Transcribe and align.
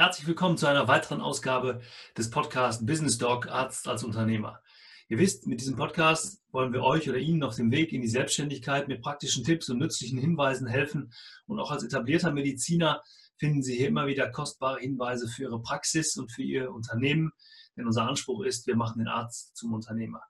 Herzlich 0.00 0.26
willkommen 0.26 0.56
zu 0.56 0.66
einer 0.66 0.88
weiteren 0.88 1.20
Ausgabe 1.20 1.82
des 2.16 2.30
Podcasts 2.30 2.86
Business 2.86 3.18
Dog 3.18 3.48
Arzt 3.48 3.86
als 3.86 4.02
Unternehmer. 4.02 4.62
Ihr 5.10 5.18
wisst, 5.18 5.46
mit 5.46 5.60
diesem 5.60 5.76
Podcast 5.76 6.40
wollen 6.52 6.72
wir 6.72 6.82
euch 6.82 7.06
oder 7.10 7.18
Ihnen 7.18 7.42
auf 7.42 7.56
dem 7.56 7.70
Weg 7.70 7.92
in 7.92 8.00
die 8.00 8.08
Selbstständigkeit 8.08 8.88
mit 8.88 9.02
praktischen 9.02 9.44
Tipps 9.44 9.68
und 9.68 9.76
nützlichen 9.76 10.18
Hinweisen 10.18 10.66
helfen. 10.66 11.12
Und 11.44 11.60
auch 11.60 11.70
als 11.70 11.84
etablierter 11.84 12.32
Mediziner 12.32 13.02
finden 13.36 13.62
Sie 13.62 13.76
hier 13.76 13.88
immer 13.88 14.06
wieder 14.06 14.30
kostbare 14.30 14.80
Hinweise 14.80 15.28
für 15.28 15.42
Ihre 15.42 15.60
Praxis 15.60 16.16
und 16.16 16.32
für 16.32 16.44
Ihr 16.44 16.72
Unternehmen. 16.72 17.32
Denn 17.76 17.84
unser 17.84 18.08
Anspruch 18.08 18.42
ist, 18.44 18.66
wir 18.66 18.76
machen 18.76 19.00
den 19.00 19.08
Arzt 19.08 19.54
zum 19.54 19.74
Unternehmer. 19.74 20.22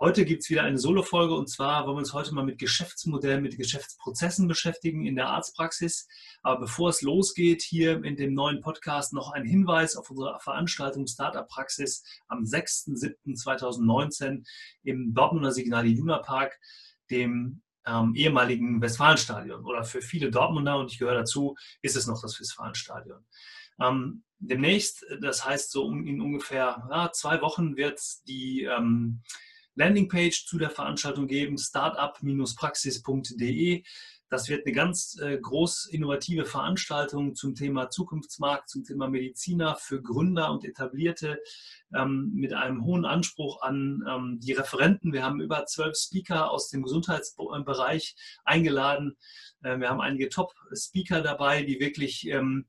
Heute 0.00 0.24
gibt 0.24 0.42
es 0.42 0.50
wieder 0.50 0.64
eine 0.64 0.76
Solo-Folge 0.76 1.34
und 1.34 1.48
zwar 1.48 1.86
wollen 1.86 1.94
wir 1.94 2.00
uns 2.00 2.12
heute 2.12 2.34
mal 2.34 2.44
mit 2.44 2.58
Geschäftsmodellen, 2.58 3.44
mit 3.44 3.56
Geschäftsprozessen 3.56 4.48
beschäftigen 4.48 5.06
in 5.06 5.14
der 5.14 5.28
Arztpraxis. 5.28 6.08
Aber 6.42 6.62
bevor 6.62 6.88
es 6.88 7.00
losgeht, 7.00 7.62
hier 7.62 8.02
in 8.02 8.16
dem 8.16 8.34
neuen 8.34 8.60
Podcast 8.60 9.12
noch 9.12 9.30
ein 9.30 9.44
Hinweis 9.44 9.94
auf 9.94 10.10
unsere 10.10 10.40
Veranstaltung 10.40 11.06
Startup 11.06 11.46
Praxis 11.46 12.02
am 12.26 12.42
6.7.2019 12.42 14.44
im 14.82 15.14
Dortmunder 15.14 15.52
Signal 15.52 15.86
Iduna 15.86 16.18
Park, 16.18 16.58
dem 17.08 17.62
ähm, 17.86 18.16
ehemaligen 18.16 18.82
Westfalenstadion. 18.82 19.64
Oder 19.64 19.84
für 19.84 20.02
viele 20.02 20.32
Dortmunder, 20.32 20.76
und 20.76 20.90
ich 20.90 20.98
gehöre 20.98 21.18
dazu, 21.18 21.54
ist 21.82 21.94
es 21.94 22.08
noch 22.08 22.20
das 22.20 22.40
Westfalenstadion. 22.40 23.24
Ähm, 23.80 24.24
demnächst, 24.40 25.06
das 25.20 25.44
heißt 25.44 25.70
so 25.70 25.88
in 25.88 26.20
ungefähr 26.20 26.84
ja, 26.90 27.12
zwei 27.12 27.40
Wochen, 27.40 27.76
wird 27.76 28.00
die 28.26 28.64
ähm, 28.64 29.22
Landingpage 29.74 30.46
zu 30.46 30.58
der 30.58 30.70
Veranstaltung 30.70 31.26
geben, 31.26 31.58
startup-praxis.de. 31.58 33.82
Das 34.30 34.48
wird 34.48 34.66
eine 34.66 34.74
ganz 34.74 35.16
äh, 35.20 35.38
groß 35.38 35.86
innovative 35.86 36.44
Veranstaltung 36.44 37.36
zum 37.36 37.54
Thema 37.54 37.90
Zukunftsmarkt, 37.90 38.68
zum 38.68 38.82
Thema 38.82 39.08
Mediziner 39.08 39.76
für 39.76 40.02
Gründer 40.02 40.50
und 40.50 40.64
Etablierte 40.64 41.38
ähm, 41.94 42.32
mit 42.34 42.52
einem 42.52 42.84
hohen 42.84 43.04
Anspruch 43.04 43.62
an 43.62 44.02
ähm, 44.08 44.40
die 44.40 44.52
Referenten. 44.52 45.12
Wir 45.12 45.22
haben 45.22 45.40
über 45.40 45.66
zwölf 45.66 45.96
Speaker 45.96 46.50
aus 46.50 46.68
dem 46.68 46.82
Gesundheitsbereich 46.82 48.16
eingeladen. 48.44 49.16
Äh, 49.62 49.78
wir 49.78 49.88
haben 49.88 50.00
einige 50.00 50.28
Top-Speaker 50.28 51.20
dabei, 51.20 51.62
die 51.62 51.78
wirklich 51.78 52.26
ähm, 52.26 52.66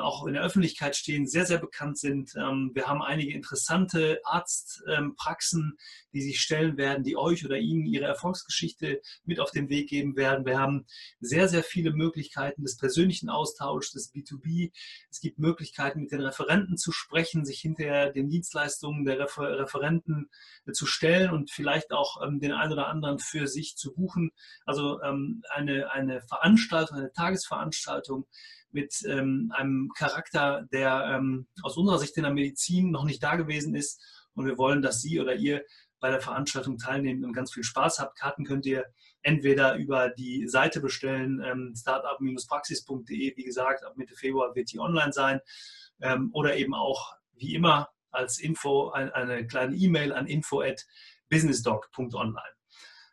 auch 0.00 0.26
in 0.26 0.34
der 0.34 0.42
Öffentlichkeit 0.42 0.96
stehen, 0.96 1.26
sehr, 1.26 1.46
sehr 1.46 1.58
bekannt 1.58 1.98
sind. 1.98 2.34
Ähm, 2.36 2.72
wir 2.74 2.88
haben 2.88 3.02
einige 3.02 3.32
interessante 3.32 4.20
Arztpraxen, 4.24 5.76
die 6.12 6.22
sich 6.22 6.40
stellen 6.40 6.76
werden, 6.76 7.04
die 7.04 7.16
euch 7.16 7.44
oder 7.44 7.56
Ihnen 7.56 7.86
ihre 7.86 8.06
Erfolgsgeschichte 8.06 9.00
mit 9.24 9.38
auf 9.38 9.50
den 9.50 9.68
Weg 9.68 9.88
geben 9.88 10.16
werden. 10.16 10.44
Wir 10.44 10.58
haben 10.58 10.86
sehr, 11.20 11.48
sehr 11.48 11.62
viele 11.62 11.92
Möglichkeiten 11.92 12.62
des 12.62 12.76
persönlichen 12.76 13.28
Austauschs, 13.28 13.92
des 13.92 14.12
B2B. 14.12 14.72
Es 15.10 15.20
gibt 15.20 15.38
Möglichkeiten, 15.38 16.00
mit 16.00 16.12
den 16.12 16.22
Referenten 16.22 16.76
zu 16.76 16.90
sprechen, 16.90 17.44
sich 17.44 17.60
hinterher 17.60 18.12
den 18.12 18.28
Dienstleistungen 18.28 19.04
der 19.04 19.20
Referenten 19.20 20.30
äh, 20.66 20.72
zu 20.72 20.86
stellen 20.86 21.30
und 21.30 21.50
vielleicht 21.50 21.92
auch 21.92 22.22
ähm, 22.26 22.40
den 22.40 22.52
einen 22.52 22.72
oder 22.72 22.88
anderen 22.88 23.18
für 23.18 23.46
sich 23.46 23.76
zu 23.76 23.94
buchen. 23.94 24.32
Also 24.64 25.00
ähm, 25.02 25.42
eine, 25.50 25.90
eine 25.92 26.22
Veranstaltung, 26.22 26.98
eine 26.98 27.12
Tagesveranstaltung, 27.12 28.26
mit 28.70 29.02
ähm, 29.06 29.52
einem 29.54 29.90
Charakter, 29.96 30.66
der 30.72 31.16
ähm, 31.16 31.46
aus 31.62 31.76
unserer 31.76 31.98
Sicht 31.98 32.16
in 32.16 32.24
der 32.24 32.32
Medizin 32.32 32.90
noch 32.90 33.04
nicht 33.04 33.22
da 33.22 33.36
gewesen 33.36 33.74
ist. 33.74 34.02
Und 34.34 34.46
wir 34.46 34.58
wollen, 34.58 34.82
dass 34.82 35.00
Sie 35.00 35.20
oder 35.20 35.34
ihr 35.34 35.64
bei 35.98 36.10
der 36.10 36.20
Veranstaltung 36.20 36.78
teilnehmen 36.78 37.24
und 37.24 37.32
ganz 37.32 37.52
viel 37.52 37.64
Spaß 37.64 37.98
habt. 37.98 38.18
Karten 38.18 38.44
könnt 38.44 38.66
ihr 38.66 38.84
entweder 39.22 39.76
über 39.76 40.10
die 40.10 40.46
Seite 40.46 40.80
bestellen, 40.80 41.42
ähm, 41.44 41.74
startup-praxis.de. 41.74 43.36
Wie 43.36 43.44
gesagt, 43.44 43.84
ab 43.84 43.96
Mitte 43.96 44.14
Februar 44.14 44.54
wird 44.54 44.72
die 44.72 44.78
online 44.78 45.12
sein. 45.12 45.40
Ähm, 46.00 46.30
oder 46.32 46.56
eben 46.56 46.74
auch, 46.74 47.14
wie 47.32 47.54
immer, 47.54 47.88
als 48.10 48.38
Info 48.38 48.90
ein, 48.90 49.10
eine 49.10 49.46
kleine 49.46 49.74
E-Mail 49.74 50.12
an 50.12 50.26
info 50.26 50.60
at 50.60 50.86
businessdoc.online. 51.28 52.55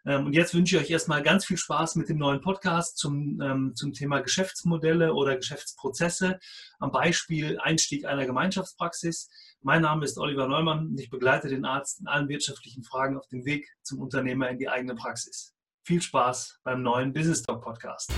Ähm, 0.05 0.25
und 0.25 0.33
jetzt 0.33 0.53
wünsche 0.53 0.75
ich 0.75 0.81
euch 0.83 0.89
erstmal 0.89 1.23
ganz 1.23 1.45
viel 1.45 1.57
Spaß 1.57 1.95
mit 1.95 2.09
dem 2.09 2.17
neuen 2.17 2.41
Podcast 2.41 2.97
zum, 2.97 3.39
ähm, 3.41 3.73
zum 3.75 3.93
Thema 3.93 4.19
Geschäftsmodelle 4.19 5.13
oder 5.13 5.37
Geschäftsprozesse 5.37 6.39
am 6.79 6.91
Beispiel 6.91 7.57
Einstieg 7.59 8.05
einer 8.05 8.25
Gemeinschaftspraxis. 8.25 9.29
Mein 9.61 9.81
Name 9.81 10.03
ist 10.03 10.17
Oliver 10.17 10.47
Neumann 10.47 10.87
und 10.87 10.99
ich 10.99 11.09
begleite 11.09 11.47
den 11.47 11.63
Arzt 11.63 12.01
in 12.01 12.07
allen 12.07 12.27
wirtschaftlichen 12.27 12.83
Fragen 12.83 13.17
auf 13.17 13.27
dem 13.27 13.45
Weg 13.45 13.69
zum 13.81 14.01
Unternehmer 14.01 14.49
in 14.49 14.57
die 14.57 14.67
eigene 14.67 14.95
Praxis. 14.95 15.53
Viel 15.83 16.01
Spaß 16.01 16.59
beim 16.63 16.81
neuen 16.81 17.13
Business 17.13 17.41
Talk 17.41 17.63
Podcast. 17.63 18.11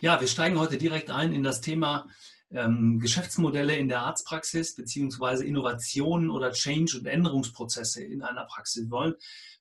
Ja, 0.00 0.20
wir 0.20 0.26
steigen 0.26 0.58
heute 0.58 0.78
direkt 0.78 1.10
ein 1.10 1.32
in 1.32 1.44
das 1.44 1.60
Thema 1.60 2.08
ähm, 2.54 2.98
Geschäftsmodelle 2.98 3.76
in 3.76 3.88
der 3.88 4.02
Arztpraxis 4.02 4.74
beziehungsweise 4.74 5.44
Innovationen 5.44 6.30
oder 6.30 6.52
Change- 6.52 6.98
und 6.98 7.06
Änderungsprozesse 7.06 8.02
in 8.02 8.22
einer 8.22 8.44
Praxis. 8.44 8.90
Wollen 8.90 9.14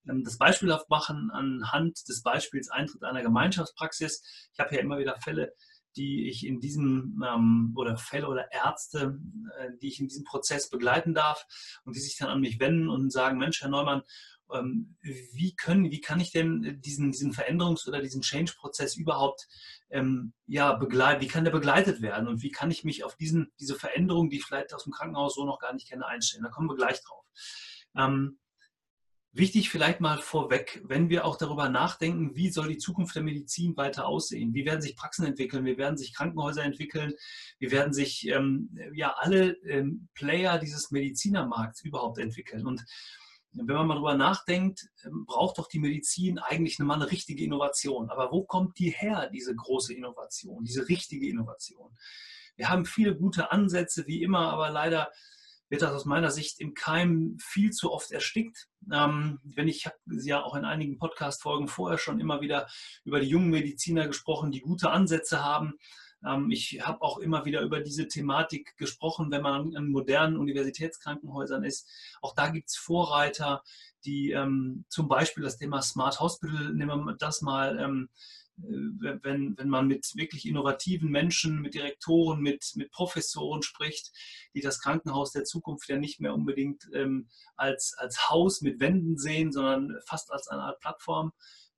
ähm, 0.09 0.24
das 0.24 0.38
beispielhaft 0.38 0.90
machen 0.90 1.31
anhand 1.31 2.07
des 2.07 2.22
Beispiels 2.22 2.69
Eintritt 2.69 3.03
einer 3.03 3.22
Gemeinschaftspraxis. 3.22 4.24
Ich 4.53 4.59
habe 4.59 4.75
ja 4.75 4.81
immer 4.81 5.00
wieder 5.00 5.16
Fälle, 5.22 5.53
die 5.96 6.30
ich 6.30 6.46
in 6.46 6.59
diesem 6.59 7.24
ähm, 7.28 7.74
oder 7.75 7.97
Fälle 7.97 8.28
oder 8.28 8.51
Ärzte, 8.51 9.19
äh, 9.57 9.72
die 9.81 9.88
ich 9.88 10.00
in 10.00 10.07
diesem 10.07 10.24
Prozess 10.24 10.69
begleiten 10.69 11.13
darf 11.13 11.46
und 11.84 11.96
die 11.96 12.00
sich 12.00 12.18
dann 12.18 12.30
an 12.30 12.41
mich 12.41 12.59
wenden 12.59 12.90
und 12.90 13.12
sagen, 13.12 13.38
Mensch, 13.38 13.62
Herr 13.62 13.69
Neumann, 13.69 14.03
wie 15.01 15.56
können, 15.56 15.91
wie 15.91 16.01
kann 16.01 16.19
ich 16.19 16.31
denn 16.31 16.79
diesen, 16.81 17.12
diesen 17.12 17.34
Veränderungs- 17.34 17.88
oder 17.88 18.01
diesen 18.01 18.22
Change-Prozess 18.22 18.95
überhaupt 18.95 19.47
ähm, 19.89 20.34
ja, 20.47 20.73
begleiten, 20.73 21.22
wie 21.22 21.28
kann 21.28 21.44
der 21.44 21.51
begleitet 21.51 22.01
werden 22.01 22.28
und 22.28 22.41
wie 22.41 22.51
kann 22.51 22.72
ich 22.72 22.84
mich 22.84 23.03
auf 23.03 23.16
diesen, 23.16 23.51
diese 23.59 23.75
Veränderung, 23.75 24.29
die 24.29 24.38
ich 24.38 24.45
vielleicht 24.45 24.73
aus 24.73 24.84
dem 24.84 24.94
Krankenhaus 24.94 25.35
so 25.35 25.45
noch 25.45 25.59
gar 25.59 25.73
nicht 25.73 25.89
kenne, 25.89 26.06
einstellen. 26.06 26.44
Da 26.44 26.50
kommen 26.50 26.69
wir 26.69 26.75
gleich 26.75 27.01
drauf. 27.01 27.25
Ähm, 27.95 28.39
Wichtig 29.34 29.69
vielleicht 29.69 30.01
mal 30.01 30.17
vorweg, 30.17 30.81
wenn 30.83 31.09
wir 31.09 31.23
auch 31.23 31.38
darüber 31.38 31.69
nachdenken, 31.69 32.35
wie 32.35 32.50
soll 32.50 32.68
die 32.68 32.78
Zukunft 32.78 33.16
der 33.16 33.23
Medizin 33.23 33.78
weiter 33.78 34.06
aussehen? 34.06 34.53
Wie 34.53 34.66
werden 34.66 34.81
sich 34.81 34.97
Praxen 34.97 35.25
entwickeln? 35.25 35.63
Wie 35.63 35.78
werden 35.78 35.95
sich 35.95 36.13
Krankenhäuser 36.13 36.66
entwickeln? 36.66 37.13
Wie 37.57 37.72
werden 37.72 37.94
sich 37.94 38.28
ähm, 38.28 38.78
ja 38.94 39.16
alle 39.18 39.53
ähm, 39.63 40.09
Player 40.16 40.59
dieses 40.59 40.91
Medizinermarkts 40.91 41.81
überhaupt 41.81 42.18
entwickeln? 42.18 42.68
Und 42.68 42.83
wenn 43.53 43.75
man 43.75 43.88
mal 43.88 43.95
darüber 43.95 44.16
nachdenkt, 44.16 44.89
ähm, 45.03 45.25
braucht 45.25 45.57
doch 45.57 45.67
die 45.67 45.79
Medizin 45.79 46.39
eigentlich 46.39 46.79
mal 46.79 46.95
eine 46.95 47.12
richtige 47.12 47.44
Innovation. 47.44 48.09
Aber 48.09 48.31
wo 48.31 48.44
kommt 48.44 48.79
die 48.79 48.89
her, 48.89 49.29
diese 49.34 49.56
große 49.56 49.94
Innovation, 49.94 50.63
diese 50.63 50.88
richtige 50.88 51.28
Innovation? 51.28 51.95
Wir 52.56 52.69
haben 52.69 52.85
viele 52.85 53.16
gute 53.16 53.51
Ansätze, 53.51 54.07
wie 54.07 54.23
immer, 54.23 54.51
aber 54.51 54.69
leider 54.69 55.12
wird 55.69 55.81
das 55.81 55.94
aus 55.94 56.06
meiner 56.06 56.31
Sicht 56.31 56.59
im 56.59 56.73
Keim 56.73 57.38
viel 57.41 57.72
zu 57.72 57.91
oft 57.91 58.12
erstickt. 58.12 58.67
Ähm, 58.91 59.39
wenn 59.44 59.69
ich 59.69 59.85
habe 59.85 59.95
ja 60.23 60.44
auch 60.44 60.56
in 60.56 60.66
einigen 60.66 60.97
Podcast-Folgen 60.97 61.69
vorher 61.69 61.97
schon 61.97 62.19
immer 62.19 62.41
wieder 62.41 62.68
über 63.06 63.22
die 63.22 63.29
jungen 63.29 63.50
Mediziner 63.50 64.06
gesprochen, 64.06 64.51
die 64.51 64.59
gute 64.59 64.91
Ansätze 64.91 65.44
haben, 65.44 65.75
ich 66.49 66.81
habe 66.85 67.01
auch 67.01 67.17
immer 67.17 67.45
wieder 67.45 67.61
über 67.61 67.79
diese 67.79 68.07
Thematik 68.07 68.77
gesprochen, 68.77 69.31
wenn 69.31 69.41
man 69.41 69.73
in 69.73 69.87
modernen 69.87 70.37
Universitätskrankenhäusern 70.37 71.63
ist. 71.63 71.87
Auch 72.21 72.35
da 72.35 72.49
gibt 72.49 72.69
es 72.69 72.77
Vorreiter, 72.77 73.63
die 74.05 74.31
ähm, 74.31 74.85
zum 74.89 75.07
Beispiel 75.07 75.43
das 75.43 75.57
Thema 75.57 75.81
Smart 75.81 76.19
Hospital, 76.19 76.73
nehmen 76.73 77.05
wir 77.05 77.15
das 77.15 77.41
mal, 77.41 77.79
ähm, 77.79 78.09
äh, 78.59 79.17
wenn, 79.23 79.57
wenn 79.57 79.69
man 79.69 79.87
mit 79.87 80.11
wirklich 80.15 80.47
innovativen 80.47 81.09
Menschen, 81.09 81.61
mit 81.61 81.73
Direktoren, 81.73 82.41
mit, 82.41 82.71
mit 82.75 82.91
Professoren 82.91 83.63
spricht, 83.63 84.11
die 84.53 84.61
das 84.61 84.79
Krankenhaus 84.79 85.31
der 85.31 85.43
Zukunft 85.43 85.89
ja 85.89 85.97
nicht 85.97 86.19
mehr 86.19 86.33
unbedingt 86.33 86.88
ähm, 86.93 87.29
als, 87.55 87.95
als 87.97 88.29
Haus 88.29 88.61
mit 88.61 88.79
Wänden 88.79 89.17
sehen, 89.17 89.51
sondern 89.51 89.97
fast 90.05 90.31
als 90.31 90.47
eine 90.47 90.61
Art 90.63 90.79
Plattform 90.79 91.27
ähm, 91.27 91.31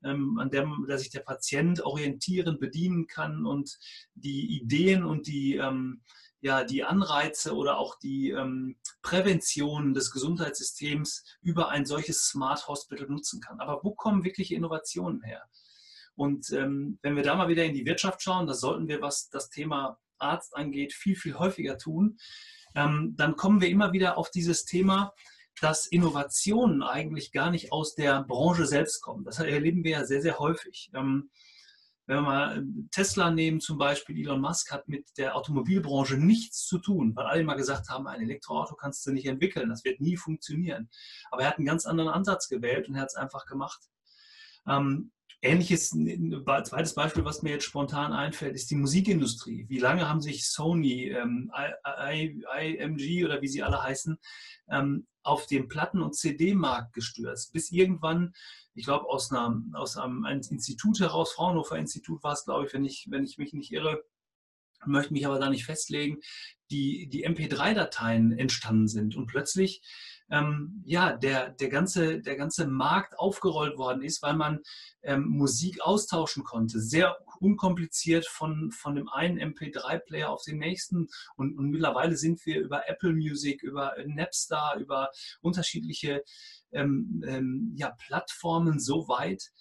an 0.03 0.49
der, 0.51 0.69
der 0.87 0.97
sich 0.97 1.09
der 1.09 1.21
Patient 1.21 1.81
orientieren, 1.81 2.59
bedienen 2.59 3.07
kann 3.07 3.45
und 3.45 3.77
die 4.13 4.57
Ideen 4.57 5.03
und 5.03 5.27
die, 5.27 5.55
ähm, 5.55 6.01
ja, 6.41 6.63
die 6.63 6.83
Anreize 6.83 7.55
oder 7.55 7.77
auch 7.77 7.97
die 7.99 8.31
ähm, 8.31 8.75
Prävention 9.01 9.93
des 9.93 10.11
Gesundheitssystems 10.11 11.23
über 11.41 11.69
ein 11.69 11.85
solches 11.85 12.25
Smart 12.25 12.67
Hospital 12.67 13.07
nutzen 13.07 13.39
kann. 13.39 13.59
Aber 13.59 13.79
wo 13.83 13.93
kommen 13.95 14.23
wirkliche 14.23 14.55
Innovationen 14.55 15.23
her? 15.23 15.43
Und 16.15 16.51
ähm, 16.51 16.99
wenn 17.01 17.15
wir 17.15 17.23
da 17.23 17.35
mal 17.35 17.47
wieder 17.47 17.63
in 17.63 17.73
die 17.73 17.85
Wirtschaft 17.85 18.21
schauen, 18.21 18.45
das 18.45 18.59
sollten 18.59 18.87
wir, 18.87 19.01
was 19.01 19.29
das 19.29 19.49
Thema 19.49 19.97
Arzt 20.19 20.55
angeht, 20.55 20.93
viel, 20.93 21.15
viel 21.15 21.35
häufiger 21.35 21.77
tun, 21.77 22.17
ähm, 22.75 23.13
dann 23.17 23.35
kommen 23.35 23.61
wir 23.61 23.69
immer 23.69 23.93
wieder 23.93 24.17
auf 24.17 24.29
dieses 24.29 24.65
Thema, 24.65 25.13
dass 25.61 25.85
Innovationen 25.85 26.83
eigentlich 26.83 27.31
gar 27.31 27.51
nicht 27.51 27.71
aus 27.71 27.95
der 27.95 28.23
Branche 28.23 28.65
selbst 28.65 29.01
kommen. 29.01 29.23
Das 29.23 29.39
erleben 29.39 29.83
wir 29.83 29.91
ja 29.91 30.05
sehr, 30.05 30.21
sehr 30.21 30.39
häufig. 30.39 30.91
Ähm, 30.93 31.29
wenn 32.05 32.17
wir 32.17 32.21
mal 32.21 32.57
ähm, 32.57 32.89
Tesla 32.91 33.31
nehmen 33.31 33.61
zum 33.61 33.77
Beispiel, 33.77 34.19
Elon 34.19 34.41
Musk 34.41 34.71
hat 34.71 34.89
mit 34.89 35.17
der 35.17 35.37
Automobilbranche 35.37 36.17
nichts 36.17 36.65
zu 36.65 36.79
tun, 36.79 37.15
weil 37.15 37.27
alle 37.27 37.41
immer 37.41 37.55
gesagt 37.55 37.89
haben, 37.89 38.07
ein 38.07 38.21
Elektroauto 38.21 38.75
kannst 38.75 39.05
du 39.05 39.11
nicht 39.11 39.25
entwickeln, 39.25 39.69
das 39.69 39.85
wird 39.85 40.01
nie 40.01 40.17
funktionieren. 40.17 40.89
Aber 41.31 41.43
er 41.43 41.49
hat 41.49 41.57
einen 41.57 41.65
ganz 41.65 41.85
anderen 41.85 42.09
Ansatz 42.09 42.49
gewählt 42.49 42.89
und 42.89 42.95
er 42.95 43.03
hat 43.03 43.09
es 43.09 43.15
einfach 43.15 43.45
gemacht. 43.45 43.89
Ähm, 44.67 45.11
Ähnliches, 45.43 45.89
zweites 45.89 46.95
Beispiel, 46.95 47.25
was 47.25 47.43
mir 47.43 47.51
jetzt 47.51 47.65
spontan 47.65 48.13
einfällt, 48.13 48.55
ist 48.55 48.71
die 48.71 48.75
Musikindustrie. 48.75 49.65
Wie 49.67 49.77
lange 49.77 50.07
haben 50.07 50.21
sich 50.21 50.49
Sony, 50.49 51.09
ähm, 51.09 51.51
IMG 52.61 53.25
oder 53.25 53.41
wie 53.41 53.49
sie 53.49 53.61
alle 53.61 53.83
heißen, 53.83 54.17
ähm, 54.69 55.05
auf 55.21 55.45
den 55.45 55.67
Platten- 55.67 56.01
und 56.01 56.15
CD-Markt 56.15 56.93
gestürzt, 56.93 57.51
bis 57.51 57.71
irgendwann, 57.71 58.33
ich 58.73 58.85
glaube, 58.85 59.05
aus, 59.09 59.33
aus 59.73 59.97
einem, 59.97 60.23
einem 60.23 60.41
Institut 60.49 61.01
heraus, 61.01 61.33
Fraunhofer 61.33 61.77
Institut 61.77 62.23
war 62.23 62.33
es, 62.33 62.45
glaube 62.45 62.65
ich, 62.65 62.73
wenn 62.73 62.85
ich, 62.85 63.07
wenn 63.09 63.25
ich 63.25 63.37
mich 63.37 63.51
nicht 63.51 63.73
irre, 63.73 64.01
möchte 64.85 65.11
mich 65.11 65.25
aber 65.25 65.39
da 65.39 65.49
nicht 65.49 65.65
festlegen, 65.65 66.19
die, 66.71 67.07
die 67.09 67.27
MP3-Dateien 67.27 68.31
entstanden 68.31 68.87
sind. 68.87 69.15
Und 69.15 69.27
plötzlich 69.27 69.81
ähm, 70.33 70.81
ja, 70.83 71.15
der, 71.15 71.51
der, 71.51 71.69
ganze, 71.69 72.19
der 72.19 72.35
ganze 72.35 72.65
Markt 72.65 73.19
aufgerollt 73.19 73.77
worden 73.77 74.01
ist, 74.01 74.23
weil 74.23 74.33
man 74.33 74.61
ähm, 75.03 75.25
Musik 75.27 75.79
austauschen 75.81 76.43
konnte. 76.43 76.79
Sehr 76.79 77.15
unkompliziert 77.39 78.25
von, 78.25 78.71
von 78.71 78.95
dem 78.95 79.07
einen 79.09 79.37
MP3-Player 79.39 80.29
auf 80.29 80.41
den 80.43 80.57
nächsten. 80.57 81.07
Und, 81.35 81.55
und, 81.57 81.69
mittlerweile 81.69 82.17
sind 82.17 82.43
wir 82.47 82.61
über 82.61 82.89
Apple 82.89 83.13
Music, 83.13 83.61
über 83.61 83.93
Napster, 84.07 84.75
über 84.79 85.09
unterschiedliche 85.41 86.23
ähm, 86.71 87.23
ähm 87.27 87.73
ja, 87.75 87.91
Plattformen 87.91 88.79
so 88.79 89.07
weit, 89.07 89.51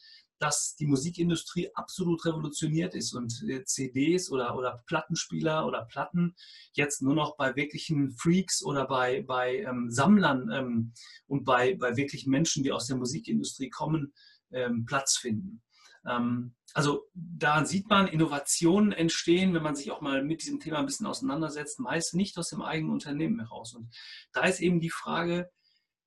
dass 0.43 0.75
die 0.75 0.87
Musikindustrie 0.87 1.71
absolut 1.75 2.25
revolutioniert 2.25 2.97
ist 2.97 3.15
und 3.15 3.44
äh, 3.49 3.65
CDs 3.65 4.29
oder, 4.29 4.56
oder 4.56 4.83
Plattenspieler 4.87 5.65
oder 5.67 5.85
Platten 5.85 6.35
jetzt 6.73 7.00
nur 7.00 7.15
noch 7.15 7.37
bei 7.37 7.55
wirklichen 7.55 8.11
Freaks 8.11 8.65
oder 8.65 8.89
bei, 8.89 9.23
bei 9.23 9.59
ähm, 9.59 9.89
Sammlern 9.89 10.50
ähm, 10.53 10.94
und 11.29 11.44
bei, 11.44 11.77
bei 11.77 11.97
wirklichen 11.97 12.31
Menschen, 12.31 12.65
die 12.65 12.73
aus 12.73 12.89
der 12.89 12.97
Musikindustrie 12.97 13.71
kommen, 13.71 14.12
ähm, 14.50 14.85
Platz 14.85 15.17
finden. 15.17 15.62
Ähm, 16.05 16.56
also 16.75 17.05
da 17.15 17.65
sieht 17.65 17.88
man, 17.88 18.09
Innovationen 18.09 18.91
entstehen, 18.91 19.55
wenn 19.55 19.62
man 19.62 19.77
sich 19.77 19.93
auch 19.93 20.00
mal 20.00 20.25
mit 20.25 20.43
diesem 20.43 20.59
Thema 20.59 20.79
ein 20.79 20.87
bisschen 20.87 21.06
auseinandersetzt, 21.06 21.79
meist 21.79 22.15
nicht 22.15 22.37
aus 22.37 22.49
dem 22.49 22.62
eigenen 22.62 22.93
Unternehmen 22.93 23.38
heraus. 23.38 23.75
Und 23.75 23.95
da 24.33 24.43
ist 24.43 24.61
eben 24.61 24.81
die 24.81 24.91
Frage, 24.91 25.53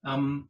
ähm, 0.03 0.49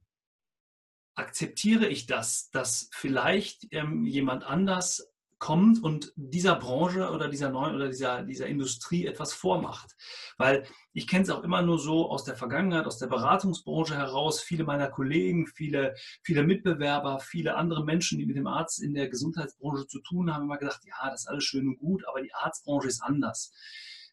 akzeptiere 1.16 1.88
ich 1.88 2.06
das, 2.06 2.50
dass 2.52 2.90
vielleicht 2.92 3.68
ähm, 3.72 4.06
jemand 4.06 4.44
anders 4.44 5.12
kommt 5.38 5.84
und 5.84 6.14
dieser 6.16 6.56
Branche 6.56 7.10
oder 7.12 7.28
dieser 7.28 7.50
neuen 7.50 7.76
oder 7.76 7.90
dieser, 7.90 8.24
dieser 8.24 8.48
Industrie 8.48 9.06
etwas 9.06 9.34
vormacht. 9.34 9.96
Weil 10.38 10.66
ich 10.94 11.08
kenne 11.08 11.24
es 11.24 11.30
auch 11.30 11.44
immer 11.44 11.62
nur 11.62 11.78
so 11.78 12.10
aus 12.10 12.24
der 12.24 12.36
Vergangenheit, 12.36 12.86
aus 12.86 13.00
der 13.00 13.08
Beratungsbranche 13.08 13.96
heraus. 13.96 14.42
Viele 14.42 14.64
meiner 14.64 14.88
Kollegen, 14.88 15.46
viele, 15.48 15.96
viele 16.24 16.44
Mitbewerber, 16.44 17.20
viele 17.20 17.56
andere 17.56 17.84
Menschen, 17.84 18.18
die 18.18 18.26
mit 18.26 18.38
dem 18.38 18.48
Arzt 18.48 18.82
in 18.82 18.94
der 18.94 19.10
Gesundheitsbranche 19.10 19.88
zu 19.88 20.00
tun 20.00 20.34
haben, 20.34 20.46
immer 20.46 20.58
gedacht, 20.58 20.82
ja, 20.86 21.10
das 21.10 21.22
ist 21.22 21.28
alles 21.28 21.44
schön 21.44 21.68
und 21.68 21.78
gut, 21.78 22.08
aber 22.08 22.22
die 22.22 22.34
Arztbranche 22.34 22.88
ist 22.88 23.04
anders. 23.04 23.52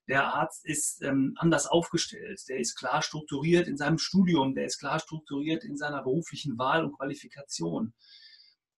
Der 0.09 0.35
Arzt 0.35 0.65
ist 0.65 1.03
ähm, 1.03 1.35
anders 1.37 1.67
aufgestellt, 1.67 2.41
der 2.49 2.59
ist 2.59 2.75
klar 2.75 3.03
strukturiert 3.03 3.69
in 3.69 3.77
seinem 3.77 3.99
Studium, 3.99 4.55
der 4.55 4.67
ist 4.67 4.79
klar 4.79 4.99
strukturiert 4.99 5.65
in 5.65 5.77
seiner 5.77 6.03
beruflichen 6.03 6.59
Wahl 6.59 6.85
und 6.85 6.97
Qualifikation. 6.97 7.95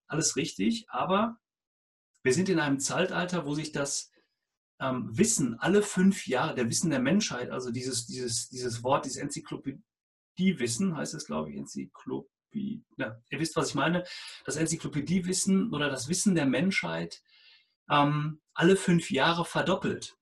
Alles 0.06 0.36
richtig, 0.36 0.84
aber 0.88 1.38
wir 2.22 2.34
sind 2.34 2.48
in 2.48 2.60
einem 2.60 2.78
Zeitalter, 2.78 3.46
wo 3.46 3.54
sich 3.54 3.72
das 3.72 4.10
ähm, 4.80 5.16
Wissen 5.16 5.58
alle 5.58 5.82
fünf 5.82 6.26
Jahre, 6.26 6.54
der 6.54 6.68
Wissen 6.68 6.90
der 6.90 7.00
Menschheit, 7.00 7.50
also 7.50 7.70
dieses, 7.70 8.06
dieses, 8.06 8.48
dieses 8.48 8.82
Wort, 8.82 9.06
dieses 9.06 9.18
Enzyklopädiewissen, 9.18 10.96
heißt 10.96 11.14
es, 11.14 11.26
glaube 11.26 11.50
ich, 11.50 11.56
Enzyklopädie, 11.56 12.84
ja, 12.98 13.20
ihr 13.30 13.40
wisst, 13.40 13.56
was 13.56 13.70
ich 13.70 13.74
meine, 13.74 14.04
das 14.44 14.56
Enzyklopädiewissen 14.56 15.72
oder 15.72 15.88
das 15.88 16.08
Wissen 16.08 16.34
der 16.34 16.46
Menschheit 16.46 17.22
ähm, 17.90 18.40
alle 18.52 18.76
fünf 18.76 19.10
Jahre 19.10 19.44
verdoppelt. 19.44 20.16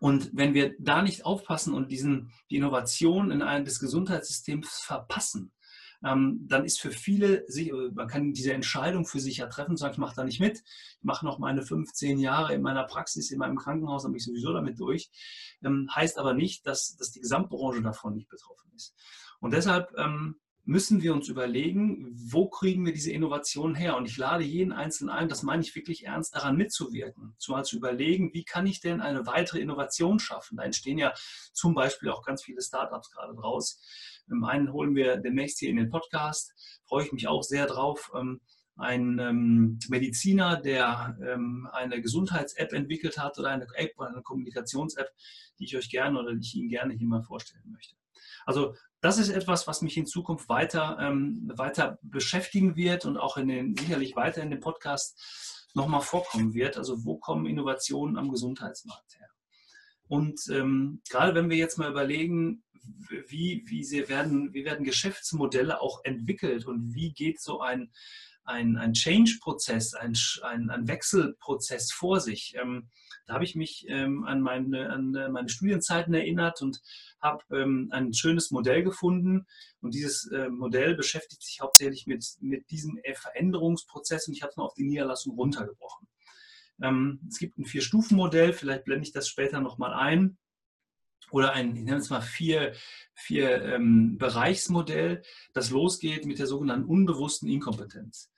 Und 0.00 0.30
wenn 0.32 0.54
wir 0.54 0.74
da 0.78 1.02
nicht 1.02 1.24
aufpassen 1.24 1.74
und 1.74 1.90
diesen, 1.90 2.32
die 2.50 2.56
Innovation 2.56 3.30
in 3.30 3.42
einem 3.42 3.64
des 3.64 3.80
Gesundheitssystems 3.80 4.80
verpassen, 4.84 5.52
ähm, 6.04 6.44
dann 6.46 6.64
ist 6.64 6.80
für 6.80 6.90
viele, 6.90 7.44
man 7.94 8.08
kann 8.08 8.32
diese 8.32 8.52
Entscheidung 8.52 9.06
für 9.06 9.20
sich 9.20 9.38
ja 9.38 9.46
treffen, 9.46 9.76
sagen, 9.76 9.94
ich 9.94 9.98
mache 9.98 10.14
da 10.14 10.24
nicht 10.24 10.40
mit, 10.40 10.58
ich 10.58 11.04
mache 11.04 11.24
noch 11.24 11.38
meine 11.38 11.62
15 11.62 12.18
Jahre 12.18 12.54
in 12.54 12.62
meiner 12.62 12.84
Praxis, 12.84 13.30
in 13.30 13.38
meinem 13.38 13.56
Krankenhaus, 13.56 14.02
dann 14.02 14.12
bin 14.12 14.18
ich 14.18 14.24
sowieso 14.24 14.52
damit 14.52 14.78
durch. 14.78 15.10
Ähm, 15.64 15.88
heißt 15.94 16.18
aber 16.18 16.34
nicht, 16.34 16.66
dass, 16.66 16.96
dass 16.96 17.10
die 17.10 17.20
Gesamtbranche 17.20 17.82
davon 17.82 18.14
nicht 18.14 18.28
betroffen 18.28 18.70
ist. 18.74 18.94
Und 19.40 19.52
deshalb 19.52 19.90
ähm, 19.96 20.36
müssen 20.66 21.00
wir 21.00 21.14
uns 21.14 21.28
überlegen, 21.28 22.12
wo 22.16 22.48
kriegen 22.48 22.84
wir 22.84 22.92
diese 22.92 23.12
Innovationen 23.12 23.76
her? 23.76 23.96
Und 23.96 24.06
ich 24.06 24.16
lade 24.16 24.42
jeden 24.42 24.72
Einzelnen 24.72 25.10
ein, 25.10 25.28
das 25.28 25.44
meine 25.44 25.62
ich 25.62 25.74
wirklich 25.76 26.04
ernst, 26.04 26.34
daran 26.34 26.56
mitzuwirken. 26.56 27.34
Zumal 27.38 27.64
zu 27.64 27.76
überlegen, 27.76 28.34
wie 28.34 28.44
kann 28.44 28.66
ich 28.66 28.80
denn 28.80 29.00
eine 29.00 29.26
weitere 29.26 29.60
Innovation 29.60 30.18
schaffen? 30.18 30.56
Da 30.56 30.64
entstehen 30.64 30.98
ja 30.98 31.14
zum 31.52 31.74
Beispiel 31.74 32.10
auch 32.10 32.24
ganz 32.24 32.42
viele 32.42 32.60
Startups 32.60 33.12
gerade 33.12 33.34
draus. 33.34 33.80
Im 34.28 34.42
einen 34.42 34.72
holen 34.72 34.96
wir 34.96 35.18
demnächst 35.18 35.60
hier 35.60 35.70
in 35.70 35.76
den 35.76 35.88
Podcast, 35.88 36.52
freue 36.84 37.04
ich 37.04 37.12
mich 37.12 37.28
auch 37.28 37.44
sehr 37.44 37.66
drauf. 37.66 38.10
Ähm, 38.16 38.40
ein 38.74 39.18
ähm, 39.20 39.78
Mediziner, 39.88 40.60
der 40.60 41.16
ähm, 41.24 41.68
eine 41.72 42.02
Gesundheits-App 42.02 42.72
entwickelt 42.72 43.18
hat 43.18 43.38
oder 43.38 43.50
eine 43.50 43.66
App 43.74 43.92
oder 43.96 44.08
eine 44.08 44.22
Kommunikations-App, 44.22 45.10
die 45.60 45.64
ich 45.64 45.76
euch 45.76 45.88
gerne 45.88 46.18
oder 46.18 46.34
die 46.34 46.40
ich 46.40 46.56
Ihnen 46.56 46.68
gerne 46.68 46.92
hier 46.92 47.06
mal 47.06 47.22
vorstellen 47.22 47.70
möchte. 47.70 47.94
Also 48.46 48.74
das 49.00 49.18
ist 49.18 49.28
etwas, 49.28 49.66
was 49.66 49.82
mich 49.82 49.96
in 49.98 50.06
Zukunft 50.06 50.48
weiter, 50.48 50.96
ähm, 51.00 51.52
weiter 51.54 51.98
beschäftigen 52.02 52.76
wird 52.76 53.04
und 53.04 53.18
auch 53.18 53.36
in 53.36 53.48
den, 53.48 53.76
sicherlich 53.76 54.16
weiter 54.16 54.42
in 54.42 54.50
dem 54.50 54.60
Podcast 54.60 55.70
nochmal 55.74 56.00
vorkommen 56.00 56.54
wird. 56.54 56.78
Also 56.78 57.04
wo 57.04 57.18
kommen 57.18 57.44
Innovationen 57.44 58.16
am 58.16 58.30
Gesundheitsmarkt 58.30 59.18
her? 59.18 59.28
Und 60.08 60.40
ähm, 60.50 61.02
gerade 61.10 61.34
wenn 61.34 61.50
wir 61.50 61.56
jetzt 61.56 61.78
mal 61.78 61.90
überlegen, 61.90 62.62
wie, 63.26 63.64
wie, 63.66 63.84
sie 63.84 64.08
werden, 64.08 64.54
wie 64.54 64.64
werden 64.64 64.84
Geschäftsmodelle 64.84 65.80
auch 65.80 66.04
entwickelt 66.04 66.66
und 66.66 66.94
wie 66.94 67.12
geht 67.12 67.40
so 67.40 67.60
ein, 67.60 67.90
ein, 68.44 68.76
ein 68.76 68.92
Change-Prozess, 68.92 69.94
ein, 69.94 70.16
ein, 70.42 70.70
ein, 70.70 70.86
Wechselprozess 70.86 71.92
vor 71.92 72.20
sich. 72.20 72.54
Ähm, 72.56 72.88
da 73.26 73.34
habe 73.34 73.44
ich 73.44 73.56
mich 73.56 73.86
ähm, 73.88 74.24
an, 74.24 74.40
meine, 74.40 74.90
an 74.90 75.10
meine 75.10 75.48
Studienzeiten 75.48 76.14
erinnert 76.14 76.62
und 76.62 76.80
habe 77.20 77.42
ähm, 77.50 77.88
ein 77.90 78.14
schönes 78.14 78.50
Modell 78.50 78.82
gefunden. 78.82 79.46
Und 79.80 79.94
dieses 79.94 80.30
äh, 80.30 80.48
Modell 80.48 80.94
beschäftigt 80.94 81.42
sich 81.42 81.60
hauptsächlich 81.60 82.06
mit, 82.06 82.24
mit 82.40 82.70
diesem 82.70 82.98
Veränderungsprozess 83.14 84.28
und 84.28 84.34
ich 84.34 84.42
habe 84.42 84.50
es 84.50 84.56
mal 84.56 84.64
auf 84.64 84.74
die 84.74 84.84
Niederlassung 84.84 85.34
runtergebrochen. 85.34 86.06
Ähm, 86.82 87.20
es 87.28 87.38
gibt 87.38 87.58
ein 87.58 87.64
Vier-Stufen-Modell, 87.64 88.52
vielleicht 88.52 88.84
blende 88.84 89.06
ich 89.06 89.12
das 89.12 89.28
später 89.28 89.60
nochmal 89.60 89.92
ein. 89.92 90.38
Oder 91.32 91.52
ein, 91.52 91.74
ich 91.74 91.82
nenne 91.82 91.98
es 91.98 92.10
mal 92.10 92.20
vier, 92.20 92.72
vier 93.14 93.60
ähm, 93.62 94.16
Bereichsmodell, 94.16 95.22
das 95.52 95.70
losgeht 95.70 96.24
mit 96.24 96.38
der 96.38 96.46
sogenannten 96.46 96.88
unbewussten 96.88 97.48
Inkompetenz. 97.48 98.30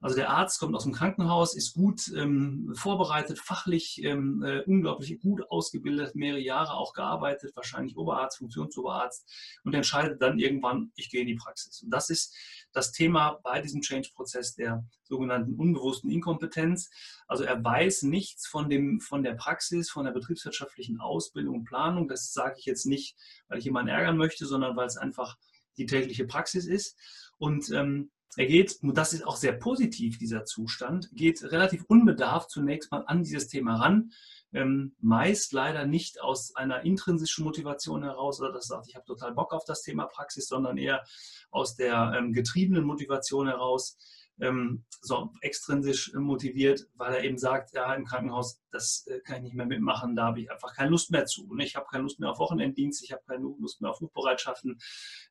Also 0.00 0.16
der 0.16 0.30
Arzt 0.30 0.58
kommt 0.58 0.74
aus 0.74 0.84
dem 0.84 0.92
Krankenhaus, 0.92 1.54
ist 1.54 1.74
gut 1.74 2.10
ähm, 2.16 2.72
vorbereitet, 2.74 3.38
fachlich 3.38 4.02
ähm, 4.02 4.42
äh, 4.42 4.60
unglaublich 4.62 5.20
gut 5.20 5.42
ausgebildet, 5.50 6.14
mehrere 6.14 6.40
Jahre 6.40 6.72
auch 6.72 6.94
gearbeitet, 6.94 7.54
wahrscheinlich 7.54 7.98
Oberarzt, 7.98 8.38
Funktionsoberarzt 8.38 9.30
und 9.64 9.74
entscheidet 9.74 10.22
dann 10.22 10.38
irgendwann, 10.38 10.90
ich 10.96 11.10
gehe 11.10 11.20
in 11.20 11.26
die 11.26 11.34
Praxis. 11.34 11.82
Und 11.82 11.90
das 11.90 12.08
ist 12.08 12.34
das 12.72 12.92
Thema 12.92 13.40
bei 13.42 13.60
diesem 13.60 13.82
Change-Prozess 13.82 14.54
der 14.54 14.84
sogenannten 15.02 15.54
unbewussten 15.56 16.10
Inkompetenz. 16.10 16.88
Also 17.26 17.44
er 17.44 17.62
weiß 17.62 18.04
nichts 18.04 18.46
von, 18.46 18.70
dem, 18.70 19.00
von 19.00 19.22
der 19.22 19.34
Praxis, 19.34 19.90
von 19.90 20.06
der 20.06 20.12
betriebswirtschaftlichen 20.12 20.98
Ausbildung 20.98 21.56
und 21.56 21.64
Planung. 21.64 22.08
Das 22.08 22.32
sage 22.32 22.54
ich 22.58 22.64
jetzt 22.64 22.86
nicht, 22.86 23.16
weil 23.48 23.58
ich 23.58 23.64
jemanden 23.66 23.90
ärgern 23.90 24.16
möchte, 24.16 24.46
sondern 24.46 24.76
weil 24.76 24.86
es 24.86 24.96
einfach 24.96 25.36
die 25.76 25.86
tägliche 25.86 26.26
Praxis 26.26 26.66
ist. 26.66 26.96
Und 27.38 27.70
ähm, 27.70 28.10
er 28.36 28.46
geht, 28.46 28.78
und 28.82 28.96
das 28.96 29.12
ist 29.12 29.26
auch 29.26 29.36
sehr 29.36 29.52
positiv, 29.52 30.18
dieser 30.18 30.44
Zustand, 30.44 31.10
geht 31.12 31.42
relativ 31.42 31.84
unbedarft 31.88 32.50
zunächst 32.50 32.90
mal 32.90 33.04
an 33.06 33.22
dieses 33.22 33.48
Thema 33.48 33.76
ran. 33.76 34.12
Ähm, 34.52 34.96
meist 35.00 35.52
leider 35.52 35.86
nicht 35.86 36.20
aus 36.20 36.56
einer 36.56 36.82
intrinsischen 36.82 37.44
Motivation 37.44 38.02
heraus 38.02 38.40
oder 38.40 38.52
das 38.52 38.66
sagt, 38.66 38.88
ich 38.88 38.96
habe 38.96 39.04
total 39.04 39.32
Bock 39.32 39.52
auf 39.52 39.64
das 39.64 39.82
Thema 39.82 40.06
Praxis, 40.06 40.48
sondern 40.48 40.76
eher 40.76 41.04
aus 41.50 41.76
der 41.76 42.14
ähm, 42.16 42.32
getriebenen 42.32 42.84
Motivation 42.84 43.46
heraus, 43.46 43.96
ähm, 44.40 44.84
so 45.00 45.32
extrinsisch 45.40 46.12
motiviert, 46.14 46.88
weil 46.94 47.14
er 47.14 47.24
eben 47.24 47.38
sagt, 47.38 47.72
ja, 47.72 47.92
im 47.94 48.04
Krankenhaus, 48.04 48.62
das 48.70 49.06
äh, 49.06 49.20
kann 49.20 49.36
ich 49.36 49.42
nicht 49.42 49.54
mehr 49.54 49.66
mitmachen, 49.66 50.16
da 50.16 50.26
habe 50.26 50.40
ich 50.40 50.50
einfach 50.50 50.74
keine 50.74 50.90
Lust 50.90 51.10
mehr 51.10 51.26
zu. 51.26 51.46
Und 51.48 51.60
ich 51.60 51.76
habe 51.76 51.86
keine 51.90 52.02
Lust 52.02 52.20
mehr 52.20 52.30
auf 52.30 52.38
Wochenenddienst, 52.38 53.02
ich 53.02 53.12
habe 53.12 53.22
keine 53.26 53.42
Lust 53.42 53.80
mehr 53.80 53.90
auf 53.90 54.00
Rufbereitschaften, 54.00 54.78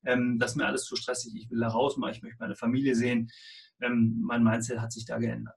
ähm, 0.05 0.39
das 0.39 0.51
ist 0.51 0.57
mir 0.57 0.65
alles 0.65 0.85
zu 0.85 0.95
stressig, 0.95 1.33
ich 1.35 1.49
will 1.49 1.59
da 1.59 1.69
raus, 1.69 1.95
ich 1.95 2.21
möchte 2.21 2.37
meine 2.39 2.55
Familie 2.55 2.95
sehen. 2.95 3.31
Ähm, 3.81 4.19
mein 4.21 4.43
Mindset 4.43 4.79
hat 4.79 4.91
sich 4.91 5.05
da 5.05 5.17
geändert. 5.17 5.55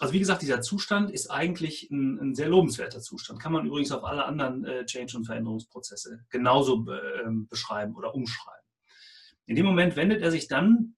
Also 0.00 0.14
wie 0.14 0.20
gesagt, 0.20 0.42
dieser 0.42 0.60
Zustand 0.60 1.10
ist 1.10 1.28
eigentlich 1.28 1.90
ein, 1.90 2.18
ein, 2.20 2.34
sehr 2.34 2.48
lobenswerter 2.48 3.00
Zustand. 3.00 3.40
Kann 3.40 3.52
man 3.52 3.66
übrigens 3.66 3.90
auf 3.90 4.04
alle 4.04 4.24
anderen 4.24 4.64
äh, 4.64 4.86
Change- 4.86 5.16
und 5.16 5.24
Veränderungsprozesse 5.24 6.24
genauso 6.30 6.86
äh, 6.88 7.24
beschreiben 7.48 7.96
oder 7.96 8.14
umschreiben. 8.14 8.58
In 9.46 9.56
dem 9.56 9.66
Moment 9.66 9.96
wendet 9.96 10.22
er 10.22 10.30
sich 10.30 10.46
dann 10.46 10.94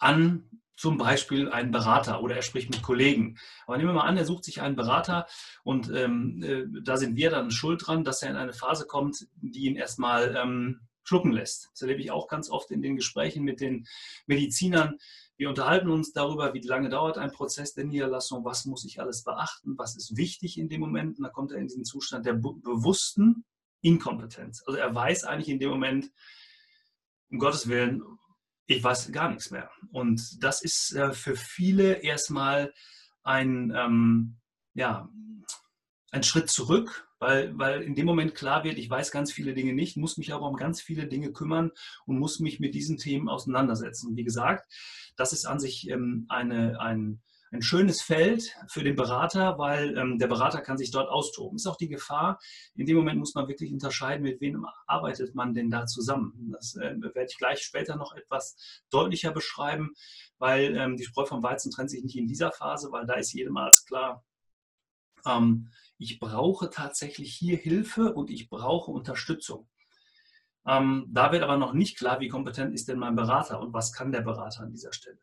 an 0.00 0.50
zum 0.76 0.96
Beispiel 0.96 1.50
einen 1.50 1.72
Berater 1.72 2.22
oder 2.22 2.36
er 2.36 2.42
spricht 2.42 2.70
mit 2.70 2.82
Kollegen. 2.82 3.36
Aber 3.66 3.76
nehmen 3.76 3.90
wir 3.90 3.94
mal 3.94 4.08
an, 4.08 4.16
er 4.16 4.24
sucht 4.24 4.44
sich 4.44 4.62
einen 4.62 4.76
Berater 4.76 5.26
und 5.62 5.90
ähm, 5.94 6.42
äh, 6.42 6.64
da 6.82 6.96
sind 6.96 7.16
wir 7.16 7.30
dann 7.30 7.50
schuld 7.50 7.86
dran, 7.86 8.02
dass 8.02 8.22
er 8.22 8.30
in 8.30 8.36
eine 8.36 8.54
Phase 8.54 8.86
kommt, 8.86 9.28
die 9.42 9.66
ihn 9.66 9.76
erstmal 9.76 10.34
ähm, 10.36 10.80
schlucken 11.04 11.32
lässt. 11.32 11.68
Das 11.72 11.82
erlebe 11.82 12.00
ich 12.00 12.10
auch 12.10 12.28
ganz 12.28 12.48
oft 12.48 12.70
in 12.70 12.80
den 12.80 12.96
Gesprächen 12.96 13.44
mit 13.44 13.60
den 13.60 13.86
Medizinern. 14.26 14.96
Wir 15.36 15.50
unterhalten 15.50 15.90
uns 15.90 16.12
darüber, 16.12 16.54
wie 16.54 16.60
lange 16.60 16.88
dauert 16.88 17.18
ein 17.18 17.32
Prozess 17.32 17.74
der 17.74 17.84
Niederlassung, 17.84 18.44
was 18.44 18.64
muss 18.64 18.84
ich 18.86 19.00
alles 19.00 19.22
beachten, 19.22 19.76
was 19.76 19.96
ist 19.96 20.16
wichtig 20.16 20.58
in 20.58 20.70
dem 20.70 20.80
Moment. 20.80 21.18
Und 21.18 21.24
da 21.24 21.30
kommt 21.30 21.52
er 21.52 21.58
in 21.58 21.66
diesen 21.66 21.84
Zustand 21.84 22.24
der 22.24 22.34
bewussten 22.34 23.44
Inkompetenz. 23.82 24.62
Also 24.66 24.78
er 24.78 24.94
weiß 24.94 25.24
eigentlich 25.24 25.48
in 25.48 25.58
dem 25.58 25.70
Moment, 25.70 26.10
um 27.30 27.38
Gottes 27.38 27.68
Willen, 27.68 28.02
ich 28.76 28.84
weiß 28.84 29.10
gar 29.12 29.28
nichts 29.28 29.50
mehr. 29.50 29.70
Und 29.90 30.42
das 30.42 30.62
ist 30.62 30.94
äh, 30.94 31.12
für 31.12 31.34
viele 31.34 32.02
erstmal 32.02 32.72
ein, 33.22 33.72
ähm, 33.76 34.36
ja, 34.74 35.08
ein 36.12 36.22
Schritt 36.22 36.50
zurück, 36.50 37.08
weil, 37.18 37.56
weil 37.58 37.82
in 37.82 37.94
dem 37.94 38.06
Moment 38.06 38.34
klar 38.34 38.64
wird, 38.64 38.78
ich 38.78 38.88
weiß 38.88 39.10
ganz 39.10 39.32
viele 39.32 39.54
Dinge 39.54 39.74
nicht, 39.74 39.96
muss 39.96 40.18
mich 40.18 40.32
aber 40.32 40.46
um 40.46 40.56
ganz 40.56 40.80
viele 40.80 41.06
Dinge 41.06 41.32
kümmern 41.32 41.72
und 42.06 42.18
muss 42.18 42.40
mich 42.40 42.60
mit 42.60 42.74
diesen 42.74 42.96
Themen 42.96 43.28
auseinandersetzen. 43.28 44.16
wie 44.16 44.24
gesagt, 44.24 44.72
das 45.16 45.32
ist 45.32 45.46
an 45.46 45.58
sich 45.58 45.88
ähm, 45.90 46.26
eine, 46.28 46.80
ein, 46.80 47.20
ein 47.52 47.62
schönes 47.62 48.00
Feld 48.00 48.54
für 48.68 48.84
den 48.84 48.94
Berater, 48.94 49.58
weil 49.58 49.96
ähm, 49.98 50.18
der 50.18 50.28
Berater 50.28 50.60
kann 50.60 50.78
sich 50.78 50.90
dort 50.90 51.08
austoben. 51.08 51.56
Ist 51.56 51.66
auch 51.66 51.76
die 51.76 51.88
Gefahr, 51.88 52.38
in 52.74 52.86
dem 52.86 52.96
Moment 52.96 53.18
muss 53.18 53.34
man 53.34 53.48
wirklich 53.48 53.72
unterscheiden, 53.72 54.22
mit 54.22 54.40
wem 54.40 54.64
arbeitet 54.86 55.34
man 55.34 55.52
denn 55.52 55.70
da 55.70 55.86
zusammen. 55.86 56.52
Das 56.52 56.76
äh, 56.76 56.94
werde 57.00 57.26
ich 57.28 57.38
gleich 57.38 57.62
später 57.62 57.96
noch 57.96 58.14
etwas 58.14 58.56
deutlicher 58.90 59.32
beschreiben, 59.32 59.94
weil 60.38 60.76
ähm, 60.76 60.96
die 60.96 61.04
Spreu 61.04 61.26
vom 61.26 61.42
Weizen 61.42 61.72
trennt 61.72 61.90
sich 61.90 62.04
nicht 62.04 62.16
in 62.16 62.28
dieser 62.28 62.52
Phase, 62.52 62.92
weil 62.92 63.06
da 63.06 63.14
ist 63.14 63.32
jedem 63.32 63.56
Arzt 63.56 63.86
klar, 63.86 64.24
ähm, 65.26 65.70
ich 65.98 66.18
brauche 66.18 66.70
tatsächlich 66.70 67.34
hier 67.34 67.56
Hilfe 67.56 68.14
und 68.14 68.30
ich 68.30 68.48
brauche 68.48 68.90
Unterstützung. 68.90 69.68
Ähm, 70.66 71.06
da 71.08 71.32
wird 71.32 71.42
aber 71.42 71.56
noch 71.56 71.72
nicht 71.72 71.98
klar, 71.98 72.20
wie 72.20 72.28
kompetent 72.28 72.74
ist 72.74 72.88
denn 72.88 72.98
mein 72.98 73.16
Berater 73.16 73.60
und 73.60 73.72
was 73.72 73.92
kann 73.92 74.12
der 74.12 74.20
Berater 74.20 74.62
an 74.62 74.70
dieser 74.70 74.92
Stelle. 74.92 75.18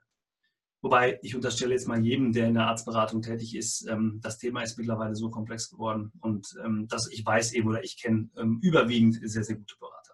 Wobei 0.81 1.19
ich 1.23 1.35
unterstelle 1.35 1.73
jetzt 1.73 1.87
mal 1.87 2.03
jedem, 2.03 2.33
der 2.33 2.47
in 2.47 2.53
der 2.53 2.67
Arztberatung 2.67 3.21
tätig 3.21 3.55
ist, 3.55 3.87
ähm, 3.87 4.19
das 4.21 4.37
Thema 4.37 4.61
ist 4.61 4.77
mittlerweile 4.77 5.15
so 5.15 5.29
komplex 5.29 5.69
geworden 5.69 6.11
und 6.21 6.47
ähm, 6.63 6.87
dass 6.87 7.11
ich 7.11 7.25
weiß 7.25 7.53
eben 7.53 7.67
oder 7.67 7.83
ich 7.83 7.99
kenne 7.99 8.29
ähm, 8.37 8.59
überwiegend 8.61 9.19
sehr, 9.23 9.43
sehr 9.43 9.55
gute 9.55 9.75
Berater. 9.79 10.13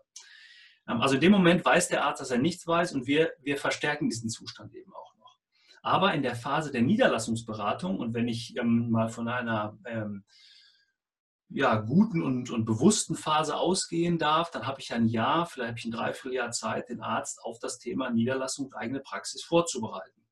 Also 0.85 1.15
in 1.15 1.21
dem 1.21 1.31
Moment 1.31 1.63
weiß 1.63 1.89
der 1.89 2.03
Arzt, 2.05 2.21
dass 2.21 2.31
er 2.31 2.39
nichts 2.39 2.67
weiß 2.67 2.93
und 2.93 3.07
wir, 3.07 3.31
wir 3.41 3.57
verstärken 3.57 4.09
diesen 4.09 4.29
Zustand 4.29 4.73
eben 4.73 4.93
auch 4.93 5.15
noch. 5.17 5.37
Aber 5.81 6.13
in 6.13 6.23
der 6.23 6.35
Phase 6.35 6.71
der 6.71 6.81
Niederlassungsberatung 6.81 7.97
und 7.99 8.13
wenn 8.13 8.27
ich 8.27 8.53
mal 8.61 9.07
von 9.07 9.29
einer 9.29 9.77
ja, 11.53 11.75
guten 11.75 12.21
und, 12.21 12.49
und 12.49 12.65
bewussten 12.65 13.15
Phase 13.15 13.55
ausgehen 13.55 14.17
darf, 14.17 14.49
dann 14.51 14.65
habe 14.65 14.81
ich 14.81 14.91
ein 14.91 15.07
Jahr, 15.07 15.45
vielleicht 15.45 15.85
ein 15.85 15.91
Dreivierteljahr 15.91 16.51
Zeit, 16.51 16.89
den 16.89 16.99
Arzt 16.99 17.41
auf 17.43 17.59
das 17.59 17.77
Thema 17.77 18.09
Niederlassung 18.09 18.65
und 18.65 18.75
eigene 18.75 18.99
Praxis 18.99 19.43
vorzubereiten. 19.43 20.22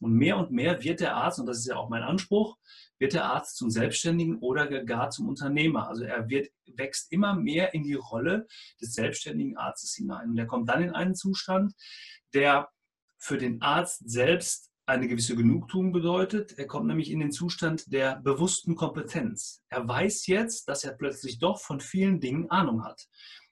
Und 0.00 0.14
mehr 0.14 0.36
und 0.36 0.50
mehr 0.50 0.82
wird 0.82 1.00
der 1.00 1.16
Arzt, 1.16 1.38
und 1.38 1.46
das 1.46 1.58
ist 1.58 1.66
ja 1.66 1.76
auch 1.76 1.88
mein 1.88 2.02
Anspruch, 2.02 2.56
wird 2.98 3.14
der 3.14 3.24
Arzt 3.24 3.56
zum 3.56 3.70
Selbstständigen 3.70 4.38
oder 4.38 4.84
gar 4.84 5.10
zum 5.10 5.28
Unternehmer. 5.28 5.88
Also 5.88 6.04
er 6.04 6.28
wird, 6.28 6.50
wächst 6.66 7.12
immer 7.12 7.34
mehr 7.34 7.74
in 7.74 7.82
die 7.82 7.94
Rolle 7.94 8.46
des 8.80 8.94
selbstständigen 8.94 9.56
Arztes 9.56 9.94
hinein. 9.94 10.30
Und 10.30 10.38
er 10.38 10.46
kommt 10.46 10.68
dann 10.68 10.82
in 10.82 10.90
einen 10.90 11.14
Zustand, 11.14 11.74
der 12.32 12.68
für 13.18 13.38
den 13.38 13.60
Arzt 13.62 14.08
selbst 14.08 14.72
eine 14.86 15.08
gewisse 15.08 15.36
Genugtuung 15.36 15.92
bedeutet. 15.92 16.58
Er 16.58 16.66
kommt 16.66 16.86
nämlich 16.86 17.10
in 17.10 17.20
den 17.20 17.32
Zustand 17.32 17.92
der 17.92 18.16
bewussten 18.16 18.74
Kompetenz. 18.74 19.62
Er 19.68 19.86
weiß 19.86 20.26
jetzt, 20.26 20.68
dass 20.68 20.84
er 20.84 20.92
plötzlich 20.92 21.38
doch 21.38 21.60
von 21.60 21.80
vielen 21.80 22.20
Dingen 22.20 22.50
Ahnung 22.50 22.84
hat. 22.84 23.06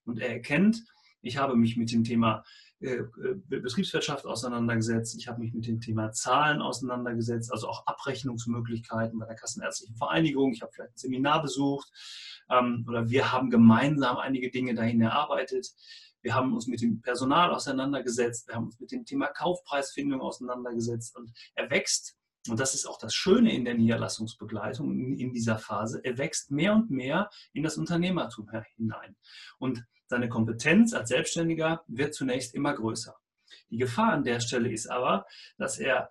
Und 0.04 0.20
er 0.20 0.30
erkennt, 0.30 0.84
ich 1.22 1.36
habe 1.36 1.56
mich 1.56 1.76
mit 1.76 1.92
dem 1.92 2.04
Thema 2.04 2.42
Betriebswirtschaft 2.80 4.24
auseinandergesetzt, 4.24 5.14
ich 5.18 5.28
habe 5.28 5.40
mich 5.40 5.52
mit 5.52 5.66
dem 5.66 5.80
Thema 5.80 6.12
Zahlen 6.12 6.62
auseinandergesetzt, 6.62 7.52
also 7.52 7.68
auch 7.68 7.86
Abrechnungsmöglichkeiten 7.86 9.18
bei 9.18 9.26
der 9.26 9.36
Kassenärztlichen 9.36 9.96
Vereinigung. 9.96 10.52
Ich 10.52 10.62
habe 10.62 10.72
vielleicht 10.72 10.94
ein 10.94 10.98
Seminar 10.98 11.42
besucht 11.42 11.90
ähm, 12.48 12.86
oder 12.88 13.10
wir 13.10 13.32
haben 13.32 13.50
gemeinsam 13.50 14.16
einige 14.16 14.50
Dinge 14.50 14.74
dahin 14.74 15.02
erarbeitet. 15.02 15.68
Wir 16.22 16.34
haben 16.34 16.54
uns 16.54 16.66
mit 16.66 16.80
dem 16.80 17.02
Personal 17.02 17.50
auseinandergesetzt, 17.50 18.48
wir 18.48 18.54
haben 18.54 18.66
uns 18.66 18.80
mit 18.80 18.92
dem 18.92 19.04
Thema 19.04 19.26
Kaufpreisfindung 19.28 20.20
auseinandergesetzt 20.20 21.16
und 21.16 21.32
er 21.54 21.70
wächst 21.70 22.16
und 22.48 22.58
das 22.58 22.74
ist 22.74 22.86
auch 22.86 22.98
das 22.98 23.14
Schöne 23.14 23.54
in 23.54 23.64
der 23.64 23.74
Niederlassungsbegleitung 23.74 25.16
in 25.18 25.32
dieser 25.32 25.58
Phase. 25.58 26.00
Er 26.02 26.16
wächst 26.16 26.50
mehr 26.50 26.74
und 26.74 26.90
mehr 26.90 27.28
in 27.52 27.62
das 27.62 27.76
Unternehmertum 27.76 28.50
hinein. 28.76 29.16
Und 29.58 29.84
seine 30.06 30.28
Kompetenz 30.28 30.94
als 30.94 31.10
Selbstständiger 31.10 31.84
wird 31.86 32.14
zunächst 32.14 32.54
immer 32.54 32.74
größer. 32.74 33.14
Die 33.68 33.76
Gefahr 33.76 34.12
an 34.12 34.24
der 34.24 34.40
Stelle 34.40 34.72
ist 34.72 34.88
aber, 34.88 35.26
dass 35.58 35.78
er 35.78 36.10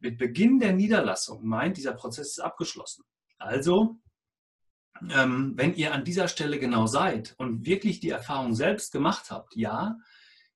mit 0.00 0.18
Beginn 0.18 0.58
der 0.58 0.72
Niederlassung 0.72 1.46
meint, 1.46 1.76
dieser 1.78 1.94
Prozess 1.94 2.28
ist 2.28 2.40
abgeschlossen. 2.40 3.04
Also, 3.38 3.98
ähm, 5.10 5.54
wenn 5.56 5.74
ihr 5.74 5.92
an 5.92 6.04
dieser 6.04 6.28
Stelle 6.28 6.58
genau 6.58 6.86
seid 6.86 7.34
und 7.38 7.64
wirklich 7.64 8.00
die 8.00 8.10
Erfahrung 8.10 8.54
selbst 8.54 8.92
gemacht 8.92 9.30
habt, 9.30 9.56
ja, 9.56 9.98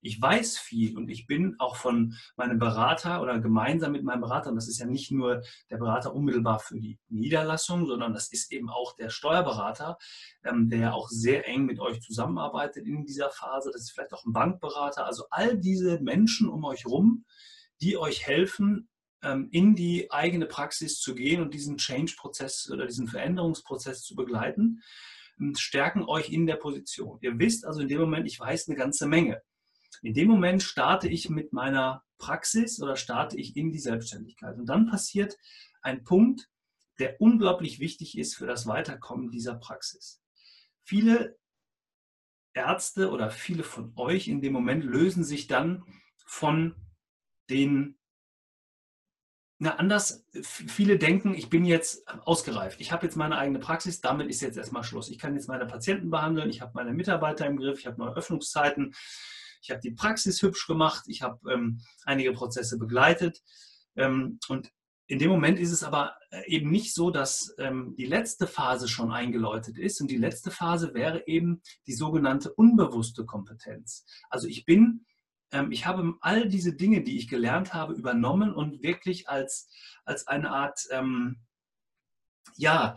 ich 0.00 0.20
weiß 0.20 0.58
viel 0.58 0.96
und 0.96 1.08
ich 1.08 1.26
bin 1.26 1.56
auch 1.58 1.76
von 1.76 2.14
meinem 2.36 2.58
Berater 2.58 3.20
oder 3.22 3.38
gemeinsam 3.40 3.92
mit 3.92 4.04
meinem 4.04 4.20
Berater, 4.20 4.50
und 4.50 4.56
das 4.56 4.68
ist 4.68 4.78
ja 4.78 4.86
nicht 4.86 5.10
nur 5.10 5.42
der 5.70 5.78
Berater 5.78 6.14
unmittelbar 6.14 6.60
für 6.60 6.78
die 6.78 6.98
Niederlassung, 7.08 7.86
sondern 7.86 8.12
das 8.12 8.28
ist 8.28 8.52
eben 8.52 8.70
auch 8.70 8.94
der 8.96 9.10
Steuerberater, 9.10 9.98
ähm, 10.44 10.68
der 10.68 10.94
auch 10.94 11.08
sehr 11.08 11.48
eng 11.48 11.64
mit 11.64 11.80
euch 11.80 12.00
zusammenarbeitet 12.00 12.86
in 12.86 13.04
dieser 13.04 13.30
Phase. 13.30 13.70
Das 13.72 13.82
ist 13.82 13.92
vielleicht 13.92 14.14
auch 14.14 14.24
ein 14.24 14.32
Bankberater. 14.32 15.04
Also 15.04 15.24
all 15.30 15.58
diese 15.58 16.00
Menschen 16.00 16.48
um 16.48 16.64
euch 16.64 16.86
rum, 16.86 17.24
die 17.80 17.96
euch 17.96 18.26
helfen, 18.26 18.88
ähm, 19.22 19.48
in 19.50 19.74
die 19.74 20.10
eigene 20.12 20.46
Praxis 20.46 21.00
zu 21.00 21.14
gehen 21.14 21.42
und 21.42 21.54
diesen 21.54 21.76
Change-Prozess 21.76 22.70
oder 22.70 22.86
diesen 22.86 23.08
Veränderungsprozess 23.08 24.02
zu 24.02 24.14
begleiten, 24.14 24.82
ähm, 25.40 25.54
stärken 25.56 26.04
euch 26.04 26.30
in 26.30 26.46
der 26.46 26.56
Position. 26.56 27.18
Ihr 27.20 27.38
wisst 27.38 27.66
also 27.66 27.80
in 27.80 27.88
dem 27.88 28.00
Moment, 28.00 28.26
ich 28.26 28.38
weiß 28.38 28.68
eine 28.68 28.76
ganze 28.76 29.06
Menge. 29.06 29.42
In 30.02 30.14
dem 30.14 30.28
Moment 30.28 30.62
starte 30.62 31.08
ich 31.08 31.28
mit 31.30 31.52
meiner 31.52 32.04
Praxis 32.18 32.80
oder 32.80 32.96
starte 32.96 33.36
ich 33.36 33.56
in 33.56 33.72
die 33.72 33.78
Selbstständigkeit. 33.78 34.56
Und 34.56 34.66
dann 34.66 34.86
passiert 34.86 35.36
ein 35.82 36.04
Punkt, 36.04 36.48
der 36.98 37.20
unglaublich 37.20 37.78
wichtig 37.78 38.18
ist 38.18 38.34
für 38.34 38.46
das 38.46 38.66
Weiterkommen 38.66 39.30
dieser 39.30 39.54
Praxis. 39.54 40.20
Viele 40.82 41.38
Ärzte 42.54 43.10
oder 43.10 43.30
viele 43.30 43.62
von 43.62 43.92
euch 43.96 44.28
in 44.28 44.40
dem 44.40 44.52
Moment 44.52 44.84
lösen 44.84 45.22
sich 45.22 45.46
dann 45.46 45.84
von 46.26 46.74
den 47.50 47.98
na, 49.60 49.74
anders, 49.74 50.24
viele 50.40 50.98
denken, 50.98 51.34
ich 51.34 51.50
bin 51.50 51.64
jetzt 51.64 52.06
ausgereift. 52.24 52.80
Ich 52.80 52.92
habe 52.92 53.04
jetzt 53.04 53.16
meine 53.16 53.38
eigene 53.38 53.58
Praxis, 53.58 54.00
damit 54.00 54.28
ist 54.28 54.40
jetzt 54.40 54.56
erstmal 54.56 54.84
Schluss. 54.84 55.08
Ich 55.08 55.18
kann 55.18 55.34
jetzt 55.34 55.48
meine 55.48 55.66
Patienten 55.66 56.10
behandeln, 56.10 56.48
ich 56.48 56.60
habe 56.60 56.70
meine 56.74 56.92
Mitarbeiter 56.92 57.44
im 57.44 57.56
Griff, 57.56 57.80
ich 57.80 57.86
habe 57.88 57.98
neue 57.98 58.14
Öffnungszeiten, 58.14 58.94
ich 59.60 59.70
habe 59.70 59.80
die 59.80 59.90
Praxis 59.90 60.42
hübsch 60.42 60.66
gemacht, 60.66 61.04
ich 61.08 61.22
habe 61.22 61.52
ähm, 61.52 61.80
einige 62.04 62.32
Prozesse 62.32 62.78
begleitet. 62.78 63.42
Ähm, 63.96 64.38
und 64.48 64.70
in 65.08 65.18
dem 65.18 65.30
Moment 65.30 65.58
ist 65.58 65.72
es 65.72 65.82
aber 65.82 66.16
äh, 66.30 66.42
eben 66.46 66.70
nicht 66.70 66.94
so, 66.94 67.10
dass 67.10 67.54
ähm, 67.58 67.94
die 67.96 68.04
letzte 68.04 68.46
Phase 68.46 68.88
schon 68.88 69.10
eingeläutet 69.10 69.78
ist. 69.78 70.00
Und 70.00 70.10
die 70.10 70.18
letzte 70.18 70.50
Phase 70.50 70.92
wäre 70.92 71.26
eben 71.26 71.62
die 71.86 71.94
sogenannte 71.94 72.52
unbewusste 72.52 73.24
Kompetenz. 73.24 74.04
Also 74.28 74.46
ich 74.46 74.66
bin, 74.66 75.06
ähm, 75.50 75.72
ich 75.72 75.86
habe 75.86 76.14
all 76.20 76.48
diese 76.48 76.74
Dinge, 76.74 77.02
die 77.02 77.16
ich 77.16 77.28
gelernt 77.28 77.72
habe, 77.72 77.94
übernommen 77.94 78.52
und 78.52 78.82
wirklich 78.82 79.28
als, 79.30 79.70
als 80.04 80.26
eine 80.26 80.50
Art, 80.50 80.86
ähm, 80.90 81.40
ja, 82.56 82.96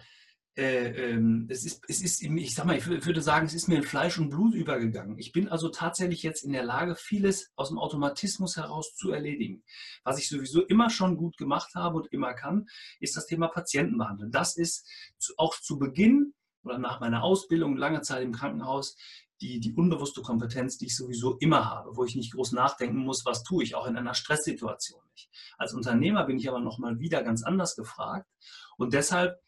äh, 0.57 1.11
ähm, 1.11 1.47
es 1.49 1.65
ist, 1.65 1.83
es 1.87 2.01
ist, 2.01 2.21
ich 2.21 2.55
sag 2.55 2.65
mal, 2.65 2.77
ich 2.77 2.85
würde 2.85 3.21
sagen, 3.21 3.45
es 3.45 3.53
ist 3.53 3.69
mir 3.69 3.77
in 3.77 3.83
Fleisch 3.83 4.19
und 4.19 4.29
Blut 4.29 4.53
übergegangen. 4.53 5.17
Ich 5.17 5.31
bin 5.31 5.47
also 5.47 5.69
tatsächlich 5.69 6.23
jetzt 6.23 6.43
in 6.43 6.51
der 6.51 6.63
Lage, 6.63 6.95
vieles 6.95 7.51
aus 7.55 7.69
dem 7.69 7.79
Automatismus 7.79 8.57
heraus 8.57 8.93
zu 8.93 9.11
erledigen. 9.11 9.63
Was 10.03 10.19
ich 10.19 10.27
sowieso 10.27 10.65
immer 10.65 10.89
schon 10.89 11.15
gut 11.15 11.37
gemacht 11.37 11.73
habe 11.75 11.97
und 11.97 12.11
immer 12.11 12.33
kann, 12.33 12.67
ist 12.99 13.15
das 13.15 13.27
Thema 13.27 13.47
Patientenbehandeln. 13.47 14.31
Das 14.31 14.57
ist 14.57 14.85
auch 15.37 15.55
zu 15.57 15.79
Beginn 15.79 16.33
oder 16.63 16.77
nach 16.77 16.99
meiner 16.99 17.23
Ausbildung, 17.23 17.77
lange 17.77 18.01
Zeit 18.01 18.21
im 18.21 18.33
Krankenhaus, 18.33 18.95
die, 19.39 19.59
die 19.59 19.73
unbewusste 19.73 20.21
Kompetenz, 20.21 20.77
die 20.77 20.85
ich 20.85 20.95
sowieso 20.95 21.37
immer 21.37 21.65
habe, 21.65 21.95
wo 21.95 22.03
ich 22.03 22.15
nicht 22.15 22.33
groß 22.33 22.51
nachdenken 22.51 22.99
muss, 22.99 23.25
was 23.25 23.43
tue 23.43 23.63
ich, 23.63 23.73
auch 23.73 23.87
in 23.87 23.97
einer 23.97 24.13
Stresssituation 24.13 25.01
nicht. 25.13 25.29
Als 25.57 25.73
Unternehmer 25.73 26.25
bin 26.25 26.37
ich 26.37 26.47
aber 26.47 26.59
nochmal 26.59 26.99
wieder 26.99 27.23
ganz 27.23 27.43
anders 27.43 27.75
gefragt 27.75 28.27
und 28.77 28.93
deshalb 28.93 29.39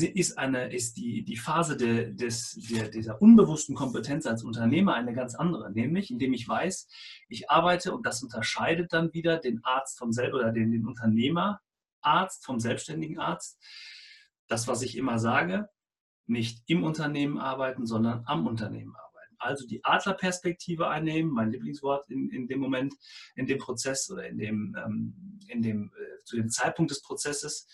ist, 0.00 0.38
eine, 0.38 0.72
ist 0.72 0.96
die, 0.96 1.24
die 1.24 1.36
Phase 1.36 1.76
de, 1.76 2.12
des, 2.12 2.58
der, 2.70 2.88
dieser 2.88 3.20
unbewussten 3.20 3.74
Kompetenz 3.74 4.26
als 4.26 4.42
Unternehmer 4.42 4.94
eine 4.94 5.12
ganz 5.12 5.34
andere, 5.34 5.70
nämlich 5.70 6.10
indem 6.10 6.32
ich 6.32 6.48
weiß, 6.48 6.88
ich 7.28 7.50
arbeite 7.50 7.94
und 7.94 8.06
das 8.06 8.22
unterscheidet 8.22 8.92
dann 8.92 9.12
wieder 9.12 9.38
den 9.38 9.64
Arzt 9.64 9.98
vom 9.98 10.12
Sel 10.12 10.34
oder 10.34 10.52
den, 10.52 10.70
den 10.70 10.86
Unternehmerarzt 10.86 12.44
vom 12.44 12.60
selbstständigen 12.60 13.18
Arzt. 13.18 13.58
Das, 14.48 14.68
was 14.68 14.82
ich 14.82 14.96
immer 14.96 15.18
sage, 15.18 15.68
nicht 16.26 16.62
im 16.66 16.84
Unternehmen 16.84 17.38
arbeiten, 17.38 17.86
sondern 17.86 18.22
am 18.26 18.46
Unternehmen 18.46 18.94
arbeiten. 18.94 19.36
Also 19.38 19.66
die 19.66 19.84
Adlerperspektive 19.84 20.88
einnehmen, 20.88 21.32
mein 21.32 21.50
Lieblingswort 21.50 22.08
in, 22.08 22.30
in 22.30 22.46
dem 22.46 22.60
Moment, 22.60 22.94
in 23.34 23.46
dem 23.46 23.58
Prozess 23.58 24.10
oder 24.10 24.26
in 24.26 24.38
dem, 24.38 24.76
ähm, 24.82 25.40
in 25.48 25.62
dem, 25.62 25.92
äh, 25.98 26.24
zu 26.24 26.36
dem 26.36 26.48
Zeitpunkt 26.48 26.90
des 26.90 27.02
Prozesses 27.02 27.66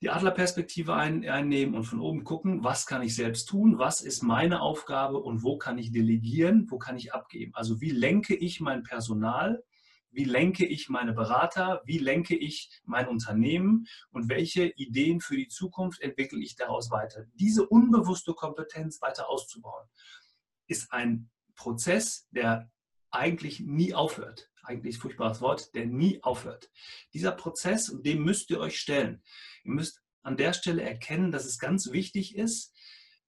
die 0.00 0.10
Adlerperspektive 0.10 0.94
ein, 0.94 1.26
einnehmen 1.28 1.74
und 1.74 1.84
von 1.84 2.00
oben 2.00 2.24
gucken, 2.24 2.62
was 2.62 2.86
kann 2.86 3.02
ich 3.02 3.14
selbst 3.14 3.46
tun, 3.46 3.78
was 3.78 4.00
ist 4.00 4.22
meine 4.22 4.60
Aufgabe 4.60 5.18
und 5.18 5.42
wo 5.42 5.56
kann 5.56 5.78
ich 5.78 5.92
delegieren, 5.92 6.66
wo 6.68 6.78
kann 6.78 6.96
ich 6.96 7.14
abgeben. 7.14 7.52
Also 7.54 7.80
wie 7.80 7.90
lenke 7.90 8.34
ich 8.34 8.60
mein 8.60 8.82
Personal, 8.82 9.62
wie 10.10 10.24
lenke 10.24 10.64
ich 10.64 10.88
meine 10.88 11.12
Berater, 11.12 11.82
wie 11.84 11.98
lenke 11.98 12.36
ich 12.36 12.70
mein 12.84 13.08
Unternehmen 13.08 13.86
und 14.10 14.28
welche 14.28 14.66
Ideen 14.76 15.20
für 15.20 15.36
die 15.36 15.48
Zukunft 15.48 16.00
entwickle 16.00 16.40
ich 16.40 16.54
daraus 16.56 16.90
weiter. 16.90 17.24
Diese 17.34 17.66
unbewusste 17.66 18.32
Kompetenz 18.32 19.00
weiter 19.00 19.28
auszubauen, 19.28 19.88
ist 20.66 20.92
ein 20.92 21.30
Prozess, 21.56 22.28
der 22.30 22.70
eigentlich 23.10 23.60
nie 23.60 23.94
aufhört. 23.94 24.50
Eigentlich 24.64 24.98
furchtbares 24.98 25.40
Wort, 25.40 25.74
der 25.74 25.86
nie 25.86 26.22
aufhört. 26.22 26.70
Dieser 27.12 27.32
Prozess, 27.32 27.88
und 27.88 28.04
dem 28.06 28.24
müsst 28.24 28.50
ihr 28.50 28.60
euch 28.60 28.78
stellen. 28.78 29.22
Ihr 29.64 29.72
müsst 29.72 30.02
an 30.22 30.36
der 30.36 30.52
Stelle 30.52 30.82
erkennen, 30.82 31.32
dass 31.32 31.44
es 31.44 31.58
ganz 31.58 31.92
wichtig 31.92 32.36
ist, 32.36 32.74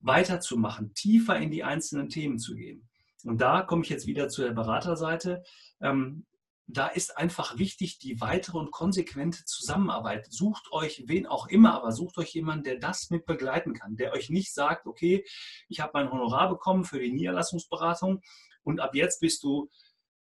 weiterzumachen, 0.00 0.94
tiefer 0.94 1.36
in 1.36 1.50
die 1.50 1.64
einzelnen 1.64 2.08
Themen 2.08 2.38
zu 2.38 2.54
gehen. 2.54 2.88
Und 3.24 3.40
da 3.40 3.62
komme 3.62 3.82
ich 3.82 3.90
jetzt 3.90 4.06
wieder 4.06 4.28
zu 4.28 4.42
der 4.42 4.52
Beraterseite. 4.52 5.42
Ähm, 5.80 6.26
da 6.68 6.88
ist 6.88 7.16
einfach 7.16 7.58
wichtig 7.58 7.98
die 7.98 8.20
weitere 8.20 8.58
und 8.58 8.72
konsequente 8.72 9.44
Zusammenarbeit. 9.44 10.26
Sucht 10.30 10.72
euch 10.72 11.04
wen 11.06 11.26
auch 11.26 11.46
immer, 11.46 11.74
aber 11.74 11.92
sucht 11.92 12.18
euch 12.18 12.34
jemanden, 12.34 12.64
der 12.64 12.78
das 12.78 13.10
mit 13.10 13.24
begleiten 13.24 13.72
kann, 13.72 13.96
der 13.96 14.12
euch 14.12 14.30
nicht 14.30 14.52
sagt, 14.52 14.86
okay, 14.86 15.24
ich 15.68 15.80
habe 15.80 15.92
mein 15.94 16.10
Honorar 16.10 16.48
bekommen 16.48 16.84
für 16.84 16.98
die 16.98 17.12
Niederlassungsberatung 17.12 18.20
und 18.64 18.80
ab 18.80 18.94
jetzt 18.94 19.20
bist 19.20 19.44
du 19.44 19.70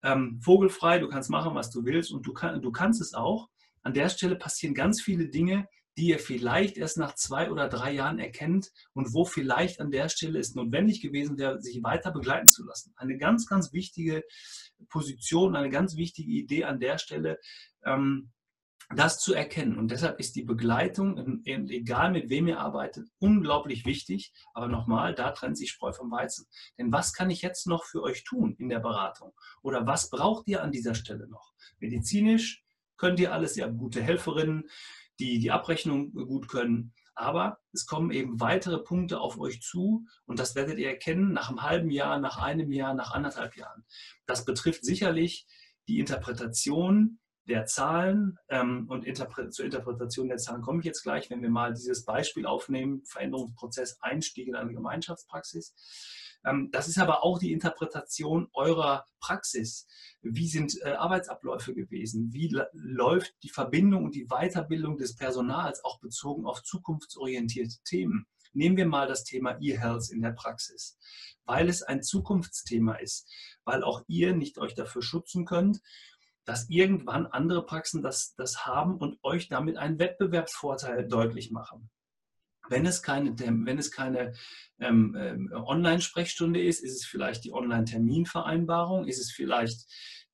ähm, 0.04 0.38
vogelfrei, 0.42 0.98
du 0.98 1.08
kannst 1.08 1.30
machen, 1.30 1.54
was 1.54 1.70
du 1.70 1.84
willst 1.84 2.12
und 2.12 2.26
du, 2.26 2.32
kann, 2.32 2.60
du 2.62 2.70
kannst 2.70 3.00
es 3.00 3.14
auch. 3.14 3.48
An 3.82 3.94
der 3.94 4.08
Stelle 4.08 4.36
passieren 4.36 4.74
ganz 4.74 5.02
viele 5.02 5.28
Dinge, 5.28 5.66
die 5.96 6.08
ihr 6.08 6.18
vielleicht 6.18 6.76
erst 6.76 6.98
nach 6.98 7.14
zwei 7.14 7.50
oder 7.50 7.68
drei 7.68 7.92
Jahren 7.92 8.18
erkennt 8.18 8.70
und 8.92 9.14
wo 9.14 9.24
vielleicht 9.24 9.80
an 9.80 9.90
der 9.90 10.08
Stelle 10.08 10.38
es 10.38 10.54
notwendig 10.54 11.00
gewesen 11.00 11.38
wäre, 11.38 11.60
sich 11.60 11.82
weiter 11.82 12.10
begleiten 12.10 12.48
zu 12.48 12.64
lassen. 12.64 12.92
Eine 12.96 13.16
ganz, 13.16 13.46
ganz 13.46 13.72
wichtige 13.72 14.22
Position, 14.88 15.56
eine 15.56 15.70
ganz 15.70 15.96
wichtige 15.96 16.32
Idee 16.32 16.64
an 16.64 16.80
der 16.80 16.98
Stelle, 16.98 17.38
ähm, 17.84 18.32
das 18.94 19.18
zu 19.18 19.34
erkennen. 19.34 19.78
Und 19.78 19.90
deshalb 19.90 20.20
ist 20.20 20.36
die 20.36 20.42
Begleitung, 20.42 21.42
egal 21.44 22.12
mit 22.12 22.28
wem 22.28 22.48
ihr 22.48 22.60
arbeitet, 22.60 23.08
unglaublich 23.18 23.84
wichtig. 23.86 24.32
Aber 24.52 24.68
nochmal, 24.68 25.14
da 25.14 25.30
trennt 25.30 25.58
sich 25.58 25.70
Spreu 25.70 25.92
vom 25.92 26.10
Weizen. 26.10 26.46
Denn 26.78 26.92
was 26.92 27.12
kann 27.12 27.30
ich 27.30 27.42
jetzt 27.42 27.66
noch 27.66 27.84
für 27.84 28.02
euch 28.02 28.24
tun 28.24 28.54
in 28.58 28.68
der 28.68 28.80
Beratung? 28.80 29.32
Oder 29.62 29.86
was 29.86 30.10
braucht 30.10 30.48
ihr 30.48 30.62
an 30.62 30.72
dieser 30.72 30.94
Stelle 30.94 31.28
noch? 31.28 31.52
Medizinisch 31.78 32.64
könnt 32.96 33.20
ihr 33.20 33.32
alles, 33.32 33.56
ihr 33.56 33.64
habt 33.64 33.78
gute 33.78 34.02
Helferinnen, 34.02 34.68
die 35.18 35.38
die 35.38 35.50
Abrechnung 35.50 36.12
gut 36.12 36.48
können. 36.48 36.92
Aber 37.14 37.60
es 37.72 37.86
kommen 37.86 38.10
eben 38.10 38.40
weitere 38.40 38.78
Punkte 38.78 39.20
auf 39.20 39.38
euch 39.38 39.60
zu 39.62 40.04
und 40.26 40.40
das 40.40 40.56
werdet 40.56 40.78
ihr 40.78 40.88
erkennen 40.88 41.32
nach 41.32 41.48
einem 41.48 41.62
halben 41.62 41.90
Jahr, 41.90 42.18
nach 42.18 42.38
einem 42.38 42.72
Jahr, 42.72 42.92
nach 42.94 43.12
anderthalb 43.12 43.56
Jahren. 43.56 43.84
Das 44.26 44.44
betrifft 44.44 44.84
sicherlich 44.84 45.46
die 45.86 46.00
Interpretation 46.00 47.20
der 47.46 47.66
Zahlen 47.66 48.38
ähm, 48.48 48.86
und 48.88 49.04
Interpre 49.04 49.50
zur 49.50 49.64
Interpretation 49.64 50.28
der 50.28 50.38
Zahlen 50.38 50.62
komme 50.62 50.80
ich 50.80 50.86
jetzt 50.86 51.02
gleich, 51.02 51.30
wenn 51.30 51.42
wir 51.42 51.50
mal 51.50 51.74
dieses 51.74 52.04
Beispiel 52.04 52.46
aufnehmen, 52.46 53.02
Veränderungsprozess 53.04 53.98
Einstieg 54.00 54.48
in 54.48 54.54
eine 54.54 54.72
Gemeinschaftspraxis. 54.72 55.74
Ähm, 56.44 56.70
das 56.72 56.88
ist 56.88 56.98
aber 56.98 57.22
auch 57.22 57.38
die 57.38 57.52
Interpretation 57.52 58.48
eurer 58.52 59.06
Praxis. 59.20 59.86
Wie 60.22 60.48
sind 60.48 60.80
äh, 60.82 60.92
Arbeitsabläufe 60.92 61.74
gewesen? 61.74 62.32
Wie 62.32 62.54
läuft 62.72 63.34
die 63.42 63.50
Verbindung 63.50 64.04
und 64.04 64.14
die 64.14 64.26
Weiterbildung 64.26 64.96
des 64.96 65.14
Personals 65.16 65.84
auch 65.84 66.00
bezogen 66.00 66.46
auf 66.46 66.62
zukunftsorientierte 66.62 67.76
Themen? 67.84 68.26
Nehmen 68.52 68.76
wir 68.76 68.86
mal 68.86 69.08
das 69.08 69.24
Thema 69.24 69.58
E-Health 69.60 70.10
in 70.10 70.22
der 70.22 70.30
Praxis, 70.30 70.96
weil 71.44 71.68
es 71.68 71.82
ein 71.82 72.04
Zukunftsthema 72.04 72.94
ist, 72.94 73.28
weil 73.64 73.82
auch 73.82 74.04
ihr 74.06 74.32
nicht 74.34 74.58
euch 74.58 74.74
dafür 74.74 75.02
schützen 75.02 75.44
könnt, 75.44 75.80
dass 76.44 76.68
irgendwann 76.68 77.26
andere 77.26 77.64
Praxen 77.64 78.02
das, 78.02 78.34
das 78.36 78.66
haben 78.66 78.96
und 78.96 79.18
euch 79.22 79.48
damit 79.48 79.76
einen 79.76 79.98
Wettbewerbsvorteil 79.98 81.08
deutlich 81.08 81.50
machen. 81.50 81.90
Wenn 82.68 82.86
es 82.86 83.02
keine, 83.02 83.34
keine 83.90 84.32
ähm, 84.78 85.14
ähm, 85.18 85.52
Online-Sprechstunde 85.52 86.62
ist, 86.62 86.82
ist 86.82 86.94
es 86.94 87.04
vielleicht 87.04 87.44
die 87.44 87.52
Online-Terminvereinbarung, 87.52 89.06
ist 89.06 89.20
es 89.20 89.30
vielleicht 89.30 89.86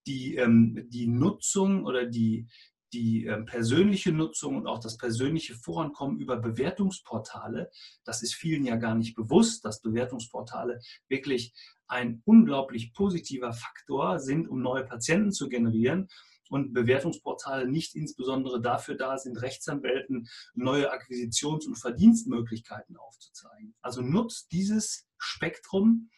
die, 0.07 0.37
ähm, 0.37 0.87
die 0.89 1.09
Nutzung 1.09 1.85
oder 1.85 2.07
die, 2.07 2.47
die 2.93 3.27
ähm, 3.27 3.47
persönliche 3.47 4.13
Nutzung 4.13 4.57
und 4.57 4.67
auch 4.67 4.81
das 4.81 4.97
persönliche 4.97 5.55
Vorankommen 5.55 6.19
über 6.19 6.37
Bewertungsportale. 6.37 7.71
Das 8.05 8.23
ist 8.23 8.35
vielen 8.35 8.65
ja 8.65 8.77
gar 8.77 8.95
nicht 8.95 9.15
bewusst, 9.15 9.65
dass 9.65 9.81
Bewertungsportale 9.81 10.81
wirklich 11.09 11.55
ein 11.87 12.23
unglaublich 12.25 12.93
positiver 12.93 13.53
Faktor 13.53 14.21
sind, 14.21 14.49
um 14.49 14.63
neue 14.63 14.85
Patienten 14.85 15.33
zu 15.33 15.49
generieren 15.49 16.09
und 16.51 16.73
Bewertungsportale 16.73 17.69
nicht 17.69 17.95
insbesondere 17.95 18.61
dafür 18.61 18.97
da 18.97 19.17
sind, 19.17 19.41
Rechtsanwälten 19.41 20.29
neue 20.55 20.93
Akquisitions- 20.93 21.67
und 21.67 21.77
Verdienstmöglichkeiten 21.77 22.97
aufzuzeigen. 22.97 23.75
Also 23.81 24.03
nutzt 24.03 24.53
dieses 24.53 25.07
Spektrum 25.17 26.11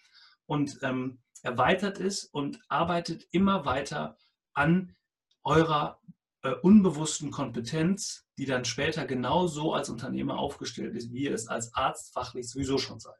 und 0.46 0.78
ähm, 0.82 1.20
erweitert 1.42 2.00
es 2.00 2.24
und 2.24 2.60
arbeitet 2.68 3.26
immer 3.30 3.64
weiter 3.64 4.16
an 4.54 4.96
eurer 5.44 6.00
äh, 6.42 6.52
unbewussten 6.62 7.30
Kompetenz, 7.30 8.26
die 8.36 8.46
dann 8.46 8.64
später 8.64 9.06
genauso 9.06 9.74
als 9.74 9.88
Unternehmer 9.88 10.38
aufgestellt 10.38 10.94
ist, 10.94 11.12
wie 11.12 11.24
ihr 11.24 11.34
es 11.34 11.48
als 11.48 11.74
Arzt 11.74 12.12
fachlich 12.12 12.48
sowieso 12.48 12.78
schon 12.78 13.00
seid. 13.00 13.14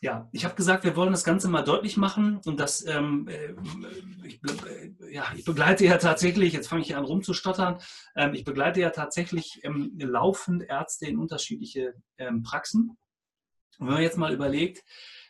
Ja, 0.00 0.28
ich 0.32 0.44
habe 0.44 0.54
gesagt, 0.54 0.84
wir 0.84 0.96
wollen 0.96 1.12
das 1.12 1.24
Ganze 1.24 1.48
mal 1.48 1.62
deutlich 1.62 1.96
machen 1.96 2.38
und 2.44 2.60
das, 2.60 2.84
ähm, 2.86 3.26
äh, 3.26 3.54
ich, 4.22 4.38
äh, 4.44 4.92
ja, 5.10 5.24
ich 5.34 5.44
begleite 5.44 5.86
ja 5.86 5.96
tatsächlich, 5.96 6.52
jetzt 6.52 6.68
fange 6.68 6.82
ich 6.82 6.94
an 6.94 7.04
rumzustottern, 7.04 7.80
ähm, 8.14 8.34
ich 8.34 8.44
begleite 8.44 8.80
ja 8.80 8.90
tatsächlich 8.90 9.60
ähm, 9.62 9.92
laufend 9.98 10.62
Ärzte 10.62 11.06
in 11.06 11.18
unterschiedliche 11.18 11.94
ähm, 12.18 12.42
Praxen. 12.42 12.98
Und 13.78 13.86
wenn 13.86 13.94
man 13.94 14.02
jetzt 14.02 14.18
mal 14.18 14.34
überlegt, 14.34 14.84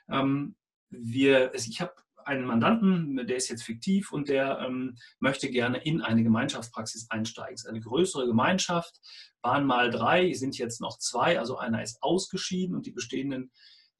ähm, 0.08 0.56
wir, 0.90 1.54
ich 1.54 1.80
habe 1.80 1.94
einen 2.26 2.44
Mandanten, 2.44 3.26
der 3.26 3.36
ist 3.36 3.48
jetzt 3.48 3.64
fiktiv 3.64 4.12
und 4.12 4.28
der 4.28 4.60
ähm, 4.60 4.96
möchte 5.18 5.50
gerne 5.50 5.78
in 5.78 6.00
eine 6.00 6.22
Gemeinschaftspraxis 6.22 7.10
einsteigen. 7.10 7.54
Es 7.54 7.64
ist 7.64 7.70
eine 7.70 7.80
größere 7.80 8.26
Gemeinschaft, 8.26 9.00
waren 9.42 9.66
mal 9.66 9.90
drei, 9.90 10.32
sind 10.32 10.58
jetzt 10.58 10.80
noch 10.80 10.98
zwei, 10.98 11.38
also 11.38 11.58
einer 11.58 11.82
ist 11.82 12.02
ausgeschieden 12.02 12.74
und 12.74 12.86
die 12.86 12.92
bestehenden 12.92 13.50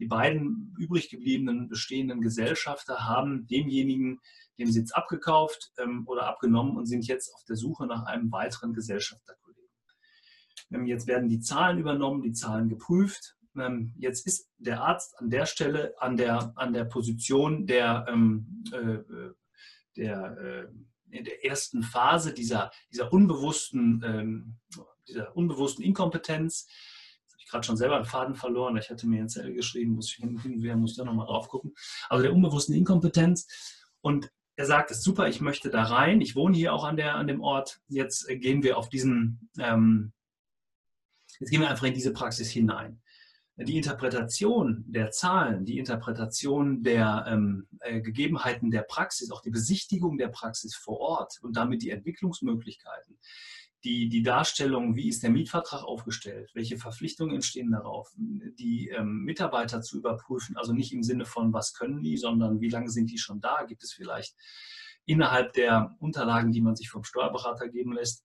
die 0.00 0.06
beiden 0.06 0.74
übrig 0.78 1.08
gebliebenen 1.08 1.68
bestehenden 1.68 2.20
Gesellschafter 2.20 3.04
haben 3.04 3.46
demjenigen 3.46 4.20
den 4.58 4.70
Sitz 4.70 4.92
abgekauft 4.92 5.72
ähm, 5.78 6.04
oder 6.06 6.26
abgenommen 6.26 6.76
und 6.76 6.86
sind 6.86 7.06
jetzt 7.06 7.32
auf 7.34 7.44
der 7.44 7.56
Suche 7.56 7.86
nach 7.86 8.04
einem 8.04 8.30
weiteren 8.32 8.72
Gesellschafterkollegen. 8.72 9.70
Ähm, 10.72 10.86
jetzt 10.86 11.06
werden 11.06 11.28
die 11.28 11.40
Zahlen 11.40 11.78
übernommen, 11.78 12.22
die 12.22 12.32
Zahlen 12.32 12.68
geprüft. 12.68 13.36
Ähm, 13.56 13.94
jetzt 13.98 14.26
ist 14.26 14.50
der 14.58 14.82
Arzt 14.82 15.18
an 15.18 15.30
der 15.30 15.46
Stelle, 15.46 15.94
an 15.98 16.16
der, 16.16 16.52
an 16.56 16.72
der 16.72 16.84
Position 16.84 17.66
der, 17.66 18.06
ähm, 18.08 18.64
äh, 18.72 18.98
der, 19.96 20.38
äh, 20.38 21.16
in 21.16 21.24
der 21.24 21.44
ersten 21.44 21.82
Phase 21.82 22.34
dieser, 22.34 22.70
dieser, 22.92 23.12
unbewussten, 23.12 24.02
ähm, 24.04 24.56
dieser 25.06 25.36
unbewussten 25.36 25.84
Inkompetenz 25.84 26.66
ich 27.44 27.50
gerade 27.50 27.66
schon 27.66 27.76
selber 27.76 27.96
einen 27.96 28.04
Faden 28.04 28.34
verloren. 28.34 28.76
Ich 28.76 28.90
hatte 28.90 29.06
mir 29.06 29.20
ein 29.20 29.28
Zettel 29.28 29.52
geschrieben, 29.52 29.92
muss 29.92 30.08
ich 30.10 30.16
hin, 30.16 30.38
hin 30.38 30.78
muss 30.78 30.92
ich 30.92 30.96
da 30.96 31.04
nochmal 31.04 31.26
drauf 31.26 31.48
gucken. 31.48 31.74
Also 32.08 32.22
der 32.22 32.32
unbewussten 32.32 32.74
Inkompetenz. 32.74 33.46
Und 34.00 34.30
er 34.56 34.66
sagt, 34.66 34.90
es 34.90 34.98
ist 34.98 35.04
super, 35.04 35.28
ich 35.28 35.40
möchte 35.40 35.70
da 35.70 35.82
rein. 35.82 36.20
Ich 36.20 36.36
wohne 36.36 36.56
hier 36.56 36.72
auch 36.72 36.84
an, 36.84 36.96
der, 36.96 37.16
an 37.16 37.26
dem 37.26 37.40
Ort. 37.40 37.80
Jetzt 37.88 38.26
gehen 38.28 38.62
wir 38.62 38.78
auf 38.78 38.88
diesen, 38.88 39.50
ähm, 39.58 40.12
jetzt 41.38 41.50
gehen 41.50 41.60
wir 41.60 41.68
einfach 41.68 41.86
in 41.86 41.94
diese 41.94 42.12
Praxis 42.12 42.50
hinein. 42.50 43.02
Die 43.56 43.76
Interpretation 43.76 44.84
der 44.88 45.12
Zahlen, 45.12 45.64
die 45.64 45.78
Interpretation 45.78 46.82
der 46.82 47.24
ähm, 47.28 47.68
äh, 47.80 48.00
Gegebenheiten 48.00 48.72
der 48.72 48.82
Praxis, 48.82 49.30
auch 49.30 49.42
die 49.42 49.50
Besichtigung 49.50 50.18
der 50.18 50.28
Praxis 50.28 50.74
vor 50.74 50.98
Ort 50.98 51.38
und 51.40 51.56
damit 51.56 51.82
die 51.82 51.90
Entwicklungsmöglichkeiten, 51.90 53.16
die, 53.84 54.08
die 54.08 54.22
Darstellung, 54.22 54.96
wie 54.96 55.08
ist 55.08 55.22
der 55.22 55.30
Mietvertrag 55.30 55.84
aufgestellt, 55.84 56.50
welche 56.54 56.78
Verpflichtungen 56.78 57.34
entstehen 57.34 57.70
darauf, 57.70 58.12
die 58.16 58.88
ähm, 58.88 59.22
Mitarbeiter 59.24 59.82
zu 59.82 59.98
überprüfen, 59.98 60.56
also 60.56 60.72
nicht 60.72 60.92
im 60.92 61.02
Sinne 61.02 61.26
von, 61.26 61.52
was 61.52 61.74
können 61.74 62.02
die, 62.02 62.16
sondern 62.16 62.60
wie 62.60 62.70
lange 62.70 62.90
sind 62.90 63.10
die 63.10 63.18
schon 63.18 63.40
da, 63.40 63.64
gibt 63.64 63.84
es 63.84 63.92
vielleicht 63.92 64.34
innerhalb 65.04 65.52
der 65.52 65.94
Unterlagen, 66.00 66.50
die 66.50 66.62
man 66.62 66.76
sich 66.76 66.88
vom 66.88 67.04
Steuerberater 67.04 67.68
geben 67.68 67.92
lässt. 67.92 68.24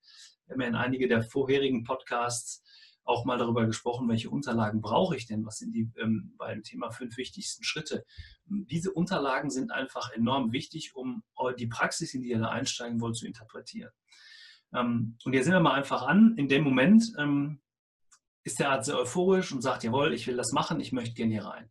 Haben 0.49 0.61
ja 0.61 0.67
in 0.67 0.75
einige 0.75 1.07
der 1.07 1.21
vorherigen 1.21 1.83
Podcasts 1.83 2.63
auch 3.09 3.25
mal 3.25 3.37
darüber 3.37 3.65
gesprochen, 3.65 4.07
welche 4.07 4.29
Unterlagen 4.29 4.81
brauche 4.81 5.15
ich 5.15 5.25
denn? 5.25 5.45
Was 5.45 5.57
sind 5.57 5.73
die 5.73 5.89
ähm, 5.97 6.33
beim 6.37 6.63
Thema 6.63 6.91
fünf 6.91 7.17
wichtigsten 7.17 7.63
Schritte? 7.63 8.05
Diese 8.45 8.91
Unterlagen 8.91 9.49
sind 9.49 9.71
einfach 9.71 10.11
enorm 10.11 10.51
wichtig, 10.51 10.95
um 10.95 11.23
die 11.57 11.67
Praxis, 11.67 12.13
in 12.13 12.21
die 12.21 12.29
ihr 12.29 12.39
da 12.39 12.49
einsteigen 12.49 13.01
wollt, 13.01 13.17
zu 13.17 13.25
interpretieren. 13.25 13.91
Ähm, 14.73 15.17
und 15.25 15.33
jetzt 15.33 15.45
sind 15.45 15.53
wir 15.53 15.59
mal 15.59 15.73
einfach 15.73 16.03
an. 16.03 16.35
In 16.37 16.47
dem 16.47 16.63
Moment 16.63 17.03
ähm, 17.17 17.59
ist 18.43 18.59
der 18.59 18.69
Arzt 18.69 18.85
sehr 18.85 18.97
euphorisch 18.97 19.51
und 19.51 19.61
sagt, 19.61 19.83
jawohl, 19.83 20.13
ich 20.13 20.27
will 20.27 20.37
das 20.37 20.51
machen, 20.53 20.79
ich 20.79 20.91
möchte 20.91 21.15
gerne 21.15 21.33
hier 21.33 21.45
rein. 21.45 21.69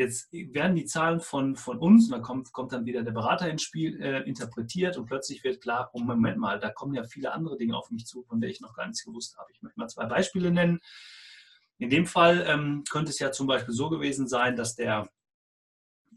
Jetzt 0.00 0.32
werden 0.32 0.76
die 0.76 0.86
Zahlen 0.86 1.20
von, 1.20 1.56
von 1.56 1.78
uns, 1.78 2.06
und 2.06 2.12
dann 2.12 2.22
kommt, 2.22 2.54
kommt 2.54 2.72
dann 2.72 2.86
wieder 2.86 3.02
der 3.02 3.12
Berater 3.12 3.50
ins 3.50 3.60
Spiel, 3.60 4.00
äh, 4.00 4.22
interpretiert 4.22 4.96
und 4.96 5.04
plötzlich 5.04 5.44
wird 5.44 5.60
klar, 5.60 5.90
oh 5.92 5.98
Moment 5.98 6.38
mal, 6.38 6.58
da 6.58 6.70
kommen 6.70 6.94
ja 6.94 7.04
viele 7.04 7.32
andere 7.32 7.58
Dinge 7.58 7.76
auf 7.76 7.90
mich 7.90 8.06
zu, 8.06 8.22
von 8.22 8.40
denen 8.40 8.50
ich 8.50 8.62
noch 8.62 8.74
gar 8.74 8.86
nichts 8.86 9.04
gewusst 9.04 9.36
habe. 9.36 9.52
Ich 9.52 9.60
möchte 9.60 9.78
mal 9.78 9.88
zwei 9.88 10.06
Beispiele 10.06 10.52
nennen. 10.52 10.80
In 11.76 11.90
dem 11.90 12.06
Fall 12.06 12.46
ähm, 12.48 12.82
könnte 12.88 13.10
es 13.10 13.18
ja 13.18 13.30
zum 13.30 13.46
Beispiel 13.46 13.74
so 13.74 13.90
gewesen 13.90 14.26
sein, 14.26 14.56
dass, 14.56 14.74
der, 14.74 15.10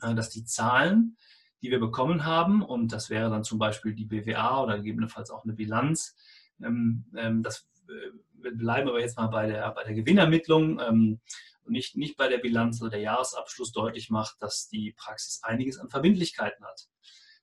äh, 0.02 0.16
dass 0.16 0.30
die 0.30 0.46
Zahlen, 0.46 1.18
die 1.62 1.70
wir 1.70 1.82
bekommen 1.82 2.24
haben, 2.24 2.64
und 2.64 2.94
das 2.94 3.10
wäre 3.10 3.30
dann 3.30 3.44
zum 3.44 3.60
Beispiel 3.60 3.94
die 3.94 4.06
BWA 4.06 4.64
oder 4.64 4.78
gegebenenfalls 4.78 5.30
auch 5.30 5.44
eine 5.44 5.56
Bilanz, 5.56 6.16
ähm, 6.64 7.04
ähm, 7.18 7.44
das, 7.44 7.68
äh, 7.90 8.12
wir 8.32 8.56
bleiben 8.56 8.88
aber 8.88 9.02
jetzt 9.02 9.18
mal 9.18 9.28
bei 9.28 9.48
der, 9.48 9.70
bei 9.72 9.84
der 9.84 9.94
Gewinnermittlung 9.94 10.80
ähm, 10.80 11.20
und 11.66 11.74
nicht, 11.74 11.96
nicht 11.96 12.18
bei 12.18 12.28
der 12.28 12.38
Bilanz 12.38 12.82
oder 12.82 12.92
der 12.92 13.02
Jahresabschluss 13.02 13.72
deutlich 13.72 14.10
macht, 14.10 14.42
dass 14.42 14.68
die 14.68 14.94
Praxis 14.94 15.42
einiges 15.44 15.78
an 15.80 15.90
Verbindlichkeiten 15.90 16.66
hat. 16.66 16.88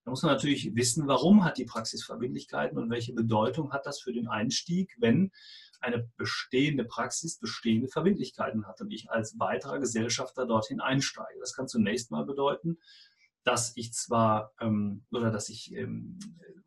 Da 0.04 0.10
muss 0.10 0.22
man 0.22 0.32
natürlich 0.32 0.74
wissen, 0.74 1.06
warum 1.06 1.44
hat 1.44 1.58
die 1.58 1.64
Praxis 1.64 2.04
Verbindlichkeiten 2.04 2.78
und 2.78 2.90
welche 2.90 3.12
Bedeutung 3.12 3.72
hat 3.72 3.86
das 3.86 4.00
für 4.00 4.12
den 4.12 4.28
Einstieg, 4.28 4.96
wenn 4.98 5.30
eine 5.80 6.10
bestehende 6.16 6.84
Praxis 6.84 7.38
bestehende 7.38 7.88
Verbindlichkeiten 7.88 8.66
hat 8.66 8.80
und 8.80 8.90
ich 8.90 9.10
als 9.10 9.38
weiterer 9.38 9.78
Gesellschafter 9.78 10.46
dorthin 10.46 10.80
einsteige. 10.80 11.40
Das 11.40 11.54
kann 11.54 11.68
zunächst 11.68 12.10
mal 12.10 12.24
bedeuten, 12.24 12.78
dass 13.44 13.72
ich 13.76 13.92
zwar 13.92 14.52
ähm, 14.60 15.04
oder 15.10 15.30
dass 15.30 15.48
ich 15.48 15.74
ähm, 15.74 16.18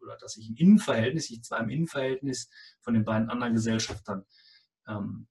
oder 0.01 0.17
dass 0.17 0.37
ich 0.37 0.49
im 0.49 0.55
Innenverhältnis, 0.55 1.29
ich 1.29 1.43
zwar 1.43 1.59
im 1.59 1.69
Innenverhältnis 1.69 2.49
von 2.81 2.93
den 2.93 3.05
beiden 3.05 3.29
anderen 3.29 3.53
Gesellschaftern 3.53 4.25
ähm, 4.87 5.27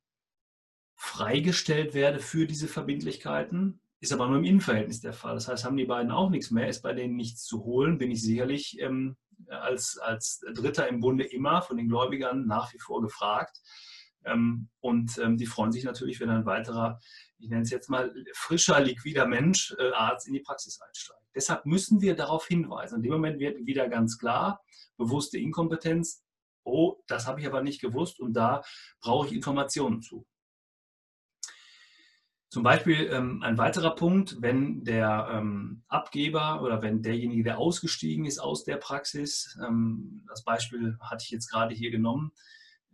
freigestellt 1.02 1.94
werde 1.94 2.20
für 2.20 2.46
diese 2.46 2.68
Verbindlichkeiten, 2.68 3.80
ist 3.98 4.12
aber 4.12 4.28
nur 4.28 4.38
im 4.38 4.44
Innenverhältnis 4.44 5.00
der 5.00 5.12
Fall. 5.12 5.34
Das 5.34 5.48
heißt, 5.48 5.64
haben 5.64 5.76
die 5.76 5.84
beiden 5.84 6.12
auch 6.12 6.30
nichts 6.30 6.52
mehr, 6.52 6.68
ist 6.68 6.80
bei 6.80 6.92
denen 6.92 7.16
nichts 7.16 7.44
zu 7.44 7.64
holen, 7.64 7.98
bin 7.98 8.12
ich 8.12 8.22
sicherlich 8.22 8.80
ähm, 8.80 9.16
als, 9.48 9.98
als 9.98 10.44
Dritter 10.54 10.86
im 10.86 11.00
Bunde 11.00 11.24
immer 11.24 11.60
von 11.60 11.76
den 11.76 11.88
Gläubigern 11.88 12.46
nach 12.46 12.72
wie 12.72 12.78
vor 12.78 13.02
gefragt. 13.02 13.60
Ähm, 14.24 14.68
und 14.78 15.18
ähm, 15.18 15.36
die 15.36 15.46
freuen 15.46 15.72
sich 15.72 15.82
natürlich, 15.82 16.20
wenn 16.20 16.30
ein 16.30 16.46
weiterer, 16.46 17.00
ich 17.40 17.48
nenne 17.48 17.62
es 17.62 17.70
jetzt 17.70 17.90
mal 17.90 18.14
frischer, 18.32 18.78
liquider 18.78 19.26
Mensch, 19.26 19.74
äh, 19.80 19.90
Arzt 19.90 20.28
in 20.28 20.34
die 20.34 20.40
Praxis 20.40 20.80
einsteigt. 20.80 21.20
Deshalb 21.34 21.66
müssen 21.66 22.00
wir 22.00 22.14
darauf 22.14 22.46
hinweisen. 22.46 22.98
In 22.98 23.02
dem 23.02 23.12
Moment 23.12 23.40
wird 23.40 23.66
wieder 23.66 23.88
ganz 23.88 24.18
klar, 24.18 24.62
bewusste 24.96 25.36
Inkompetenz, 25.36 26.22
oh, 26.62 27.02
das 27.08 27.26
habe 27.26 27.40
ich 27.40 27.46
aber 27.48 27.60
nicht 27.60 27.80
gewusst 27.80 28.20
und 28.20 28.34
da 28.34 28.62
brauche 29.00 29.26
ich 29.26 29.32
Informationen 29.32 30.00
zu. 30.00 30.24
Zum 32.52 32.64
Beispiel 32.64 33.08
ähm, 33.10 33.42
ein 33.42 33.56
weiterer 33.56 33.94
Punkt, 33.94 34.36
wenn 34.42 34.84
der 34.84 35.26
ähm, 35.32 35.84
Abgeber 35.88 36.60
oder 36.60 36.82
wenn 36.82 37.00
derjenige, 37.00 37.42
der 37.44 37.56
ausgestiegen 37.56 38.26
ist 38.26 38.40
aus 38.40 38.62
der 38.62 38.76
Praxis, 38.76 39.58
ähm, 39.66 40.22
das 40.28 40.44
Beispiel 40.44 40.98
hatte 41.00 41.24
ich 41.24 41.30
jetzt 41.30 41.50
gerade 41.50 41.74
hier 41.74 41.90
genommen, 41.90 42.32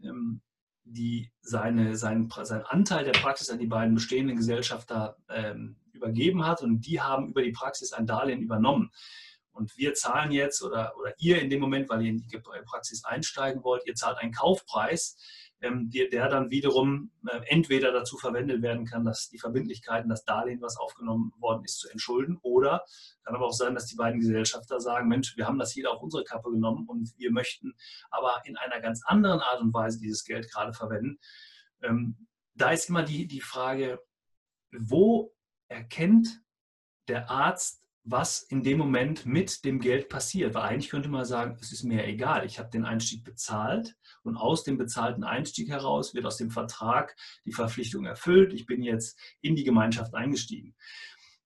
ähm, 0.01 0.43
die 0.85 1.33
seine, 1.41 1.97
seinen, 1.97 2.31
seinen 2.31 2.67
Anteil 2.67 3.05
der 3.05 3.19
Praxis 3.19 3.51
an 3.51 3.59
die 3.59 3.67
beiden 3.67 3.97
bestehenden 3.97 4.37
Gesellschafter 4.37 5.17
ähm, 5.29 5.75
übergeben 5.93 6.47
hat 6.47 6.63
und 6.63 6.87
die 6.87 7.01
haben 7.01 7.27
über 7.27 7.43
die 7.43 7.51
Praxis 7.51 7.93
ein 7.93 8.07
Darlehen 8.07 8.43
übernommen. 8.43 8.93
Und 9.51 9.77
wir 9.77 9.93
zahlen 9.95 10.31
jetzt 10.31 10.63
oder, 10.63 10.93
oder 11.01 11.15
ihr 11.19 11.43
in 11.43 11.51
dem 11.51 11.59
Moment, 11.59 11.89
weil 11.89 12.03
ihr 12.03 12.11
in 12.11 12.19
die 12.19 12.39
Praxis 12.65 13.05
einsteigen 13.05 13.65
wollt, 13.65 13.85
ihr 13.89 13.97
zahlt 13.97 14.19
einen 14.19 14.31
Kaufpreis, 14.31 15.17
ähm, 15.61 15.91
der, 15.91 16.29
dann 16.29 16.51
wiederum 16.51 17.11
äh, 17.27 17.41
entweder 17.47 17.93
dazu 17.93 18.17
verwendet 18.17 18.63
werden 18.63 18.87
kann, 18.87 19.05
dass 19.05 19.29
die 19.29 19.39
Verbindlichkeiten, 19.39 20.09
das 20.09 20.25
Darlehen, 20.25 20.61
was 20.61 20.77
aufgenommen 20.77 21.33
worden 21.39 21.65
ist, 21.65 21.79
zu 21.79 21.89
entschulden. 21.89 22.39
Oder 22.43 22.85
kann 23.25 23.35
aber 23.35 23.47
auch 23.47 23.53
sein, 23.53 23.75
dass 23.75 23.87
die 23.87 23.97
beiden 23.97 24.21
Gesellschafter 24.21 24.81
sagen, 24.81 25.09
Mensch, 25.09 25.37
wir 25.37 25.47
haben 25.47 25.59
das 25.59 25.75
jeder 25.75 25.93
auf 25.93 26.03
unsere 26.03 26.25
Kappe 26.25 26.51
genommen 26.51 26.87
und 26.87 27.13
wir 27.17 27.33
möchten 27.33 27.75
aber 28.11 28.43
in 28.45 28.57
einer 28.57 28.81
ganz 28.81 29.03
anderen 29.05 29.41
Art 29.41 29.61
und 29.61 29.75
Weise 29.75 29.99
dieses 29.99 30.25
Geld 30.25 30.51
gerade 30.51 30.73
verwenden. 30.73 31.19
Ähm, 31.83 32.29
da 32.55 32.71
ist 32.71 32.89
immer 32.89 33.03
die, 33.03 33.27
die 33.27 33.41
Frage, 33.41 34.01
wo 34.73 35.35
erkennt 35.69 36.41
der 37.09 37.31
Arzt, 37.31 37.83
was 38.11 38.43
in 38.43 38.63
dem 38.63 38.79
Moment 38.79 39.27
mit 39.27 39.65
dem 39.65 39.81
Geld 39.81 40.09
passiert. 40.09 40.55
Weil 40.55 40.63
eigentlich 40.63 40.89
könnte 40.89 41.09
man 41.09 41.25
sagen, 41.25 41.57
es 41.61 41.73
ist 41.73 41.85
mir 41.85 42.07
egal. 42.07 42.47
Ich 42.47 42.59
habe 42.59 42.71
den 42.71 42.85
Einstieg 42.85 43.23
bezahlt 43.23 43.97
und 44.23 44.37
aus 44.37 44.65
dem 44.65 44.79
bezahlten 44.79 45.25
Einstieg 45.25 45.69
heraus 45.69 46.15
wird 46.15 46.25
aus 46.25 46.39
dem 46.39 46.51
Vertrag 46.51 47.17
die 47.45 47.53
Verpflichtung 47.53 48.07
erfüllt. 48.07 48.53
Ich 48.53 48.67
bin 48.67 48.83
jetzt 48.83 49.19
in 49.43 49.57
die 49.57 49.65
Gemeinschaft 49.65 50.15
eingestiegen. 50.15 50.75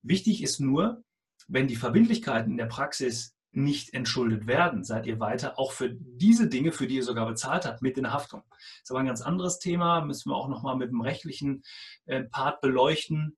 Wichtig 0.02 0.42
ist 0.42 0.60
nur, 0.60 1.02
wenn 1.48 1.66
die 1.66 1.76
Verbindlichkeiten 1.76 2.52
in 2.52 2.58
der 2.58 2.66
Praxis 2.66 3.36
nicht 3.52 3.92
entschuldet 3.92 4.46
werden, 4.46 4.82
seid 4.82 5.06
ihr 5.06 5.20
weiter 5.20 5.58
auch 5.58 5.72
für 5.72 5.90
diese 5.90 6.48
Dinge, 6.48 6.72
für 6.72 6.86
die 6.86 6.96
ihr 6.96 7.04
sogar 7.04 7.26
bezahlt 7.26 7.66
habt, 7.66 7.82
mit 7.82 7.98
in 7.98 8.12
Haftung. 8.12 8.42
Das 8.50 8.84
ist 8.84 8.90
aber 8.90 9.00
ein 9.00 9.06
ganz 9.06 9.20
anderes 9.20 9.58
Thema, 9.58 10.00
müssen 10.00 10.30
wir 10.30 10.36
auch 10.36 10.48
nochmal 10.48 10.76
mit 10.76 10.90
dem 10.90 11.02
rechtlichen 11.02 11.62
äh, 12.06 12.22
Part 12.24 12.62
beleuchten. 12.62 13.36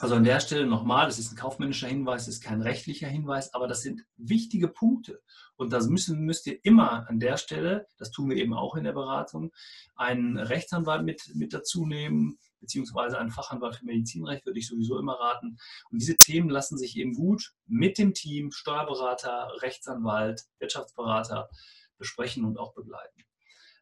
Also 0.00 0.14
an 0.14 0.24
der 0.24 0.40
Stelle 0.40 0.66
nochmal, 0.66 1.06
das 1.06 1.18
ist 1.18 1.32
ein 1.32 1.36
kaufmännischer 1.36 1.86
Hinweis, 1.86 2.24
das 2.24 2.36
ist 2.36 2.42
kein 2.42 2.62
rechtlicher 2.62 3.08
Hinweis, 3.08 3.52
aber 3.54 3.68
das 3.68 3.82
sind 3.82 4.04
wichtige 4.16 4.68
Punkte. 4.68 5.20
Und 5.56 5.72
das 5.72 5.88
müssen, 5.88 6.20
müsst 6.20 6.46
ihr 6.46 6.58
immer 6.64 7.08
an 7.08 7.20
der 7.20 7.36
Stelle, 7.36 7.86
das 7.98 8.10
tun 8.10 8.30
wir 8.30 8.36
eben 8.36 8.54
auch 8.54 8.74
in 8.74 8.84
der 8.84 8.94
Beratung, 8.94 9.52
einen 9.94 10.38
Rechtsanwalt 10.38 11.04
mit, 11.04 11.30
mit 11.34 11.52
dazu 11.52 11.86
nehmen, 11.86 12.38
beziehungsweise 12.60 13.18
einen 13.18 13.30
Fachanwalt 13.30 13.76
für 13.76 13.84
Medizinrecht 13.84 14.46
würde 14.46 14.58
ich 14.58 14.68
sowieso 14.68 14.98
immer 14.98 15.14
raten. 15.20 15.58
Und 15.90 16.00
diese 16.00 16.16
Themen 16.16 16.48
lassen 16.48 16.78
sich 16.78 16.96
eben 16.96 17.12
gut 17.12 17.52
mit 17.66 17.98
dem 17.98 18.14
Team, 18.14 18.50
Steuerberater, 18.50 19.52
Rechtsanwalt, 19.60 20.44
Wirtschaftsberater 20.58 21.50
besprechen 21.98 22.44
und 22.44 22.58
auch 22.58 22.74
begleiten. 22.74 23.24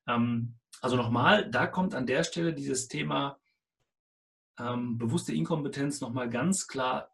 Ähm, 0.09 0.57
also 0.81 0.97
nochmal, 0.97 1.51
da 1.51 1.67
kommt 1.67 1.95
an 1.95 2.07
der 2.07 2.25
Stelle 2.25 2.55
dieses 2.55 2.89
Thema 2.89 3.40
ähm, 4.61 4.99
bewusste 4.99 5.33
Inkompetenz 5.35 6.01
nochmal 6.01 6.29
ganz 6.29 6.67
klar 6.67 7.11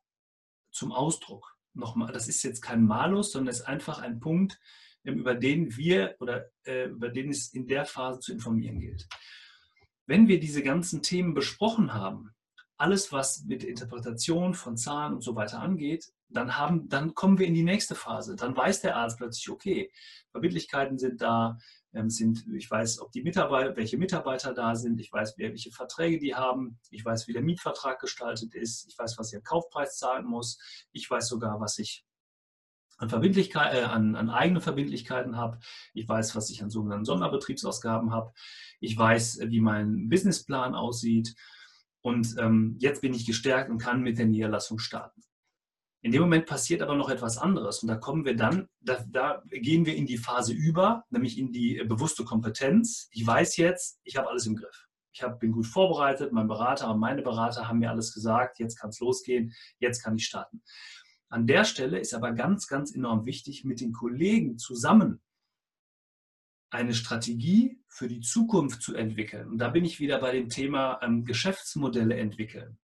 zum 0.70 0.92
Ausdruck. 0.92 1.56
Nochmal, 1.74 2.12
das 2.12 2.28
ist 2.28 2.42
jetzt 2.42 2.62
kein 2.62 2.84
Malus, 2.84 3.32
sondern 3.32 3.52
es 3.52 3.60
ist 3.60 3.66
einfach 3.66 4.00
ein 4.00 4.20
Punkt, 4.20 4.58
ähm, 5.04 5.18
über 5.18 5.34
den 5.34 5.76
wir 5.76 6.16
oder 6.20 6.46
äh, 6.64 6.86
über 6.86 7.08
den 7.08 7.30
es 7.30 7.52
in 7.52 7.66
der 7.66 7.84
Phase 7.84 8.20
zu 8.20 8.32
informieren 8.32 8.80
gilt. 8.80 9.08
Wenn 10.06 10.28
wir 10.28 10.40
diese 10.40 10.62
ganzen 10.62 11.02
Themen 11.02 11.34
besprochen 11.34 11.92
haben, 11.92 12.30
alles, 12.78 13.10
was 13.10 13.44
mit 13.44 13.64
Interpretation 13.64 14.54
von 14.54 14.76
Zahlen 14.76 15.14
und 15.14 15.22
so 15.22 15.34
weiter 15.34 15.60
angeht, 15.60 16.12
dann, 16.28 16.58
haben, 16.58 16.88
dann 16.88 17.14
kommen 17.14 17.38
wir 17.38 17.46
in 17.46 17.54
die 17.54 17.62
nächste 17.62 17.94
Phase. 17.94 18.36
Dann 18.36 18.56
weiß 18.56 18.82
der 18.82 18.96
Arzt 18.96 19.18
plötzlich, 19.18 19.48
okay, 19.48 19.90
Verbindlichkeiten 20.30 20.98
sind 20.98 21.22
da, 21.22 21.58
sind, 22.08 22.46
ich 22.54 22.70
weiß, 22.70 23.00
ob 23.00 23.12
die 23.12 23.22
Mitarbeiter, 23.22 23.76
welche 23.76 23.98
Mitarbeiter 23.98 24.54
da 24.54 24.74
sind, 24.74 25.00
ich 25.00 25.12
weiß, 25.12 25.36
welche 25.38 25.70
Verträge 25.70 26.18
die 26.18 26.34
haben, 26.34 26.78
ich 26.90 27.04
weiß, 27.04 27.26
wie 27.28 27.32
der 27.32 27.42
Mietvertrag 27.42 28.00
gestaltet 28.00 28.54
ist, 28.54 28.86
ich 28.88 28.98
weiß, 28.98 29.18
was 29.18 29.34
am 29.34 29.42
Kaufpreis 29.42 29.98
zahlen 29.98 30.26
muss, 30.26 30.58
ich 30.92 31.10
weiß 31.10 31.28
sogar, 31.28 31.60
was 31.60 31.78
ich 31.78 32.04
an, 32.98 33.08
Verbindlichkeit, 33.08 33.74
äh, 33.74 33.82
an, 33.84 34.14
an 34.14 34.30
eigene 34.30 34.60
Verbindlichkeiten 34.60 35.36
habe, 35.36 35.58
ich 35.94 36.08
weiß, 36.08 36.36
was 36.36 36.50
ich 36.50 36.62
an 36.62 36.70
sogenannten 36.70 37.04
Sonderbetriebsausgaben 37.04 38.12
habe, 38.12 38.32
ich 38.80 38.96
weiß, 38.96 39.40
wie 39.46 39.60
mein 39.60 40.08
Businessplan 40.08 40.74
aussieht 40.74 41.34
und 42.02 42.36
ähm, 42.38 42.76
jetzt 42.78 43.00
bin 43.02 43.14
ich 43.14 43.26
gestärkt 43.26 43.70
und 43.70 43.78
kann 43.78 44.02
mit 44.02 44.18
der 44.18 44.26
Niederlassung 44.26 44.78
starten. 44.78 45.22
In 46.02 46.12
dem 46.12 46.22
Moment 46.22 46.46
passiert 46.46 46.82
aber 46.82 46.94
noch 46.94 47.08
etwas 47.08 47.38
anderes 47.38 47.82
und 47.82 47.88
da 47.88 47.96
kommen 47.96 48.24
wir 48.24 48.36
dann, 48.36 48.68
da, 48.80 49.04
da, 49.08 49.42
gehen 49.46 49.86
wir 49.86 49.96
in 49.96 50.06
die 50.06 50.18
Phase 50.18 50.52
über, 50.52 51.04
nämlich 51.10 51.38
in 51.38 51.52
die 51.52 51.82
bewusste 51.84 52.24
Kompetenz. 52.24 53.08
Ich 53.10 53.26
weiß 53.26 53.56
jetzt, 53.56 53.98
ich 54.04 54.16
habe 54.16 54.28
alles 54.28 54.46
im 54.46 54.56
Griff. 54.56 54.86
Ich 55.12 55.22
hab, 55.22 55.40
bin 55.40 55.52
gut 55.52 55.66
vorbereitet, 55.66 56.32
mein 56.32 56.46
Berater 56.46 56.90
und 56.92 57.00
meine 57.00 57.22
Berater 57.22 57.66
haben 57.66 57.78
mir 57.78 57.90
alles 57.90 58.12
gesagt, 58.12 58.58
jetzt 58.58 58.78
kann 58.78 58.90
es 58.90 59.00
losgehen, 59.00 59.52
jetzt 59.78 60.02
kann 60.02 60.14
ich 60.14 60.26
starten. 60.26 60.62
An 61.28 61.46
der 61.46 61.64
Stelle 61.64 61.98
ist 61.98 62.14
aber 62.14 62.32
ganz, 62.32 62.68
ganz 62.68 62.94
enorm 62.94 63.24
wichtig, 63.24 63.64
mit 63.64 63.80
den 63.80 63.92
Kollegen 63.92 64.58
zusammen 64.58 65.22
eine 66.70 66.94
Strategie 66.94 67.80
für 67.88 68.08
die 68.08 68.20
Zukunft 68.20 68.82
zu 68.82 68.94
entwickeln. 68.94 69.48
Und 69.48 69.58
da 69.58 69.68
bin 69.68 69.84
ich 69.84 70.00
wieder 70.00 70.20
bei 70.20 70.32
dem 70.32 70.48
Thema 70.48 71.00
ähm, 71.02 71.24
Geschäftsmodelle 71.24 72.16
entwickeln. 72.16 72.78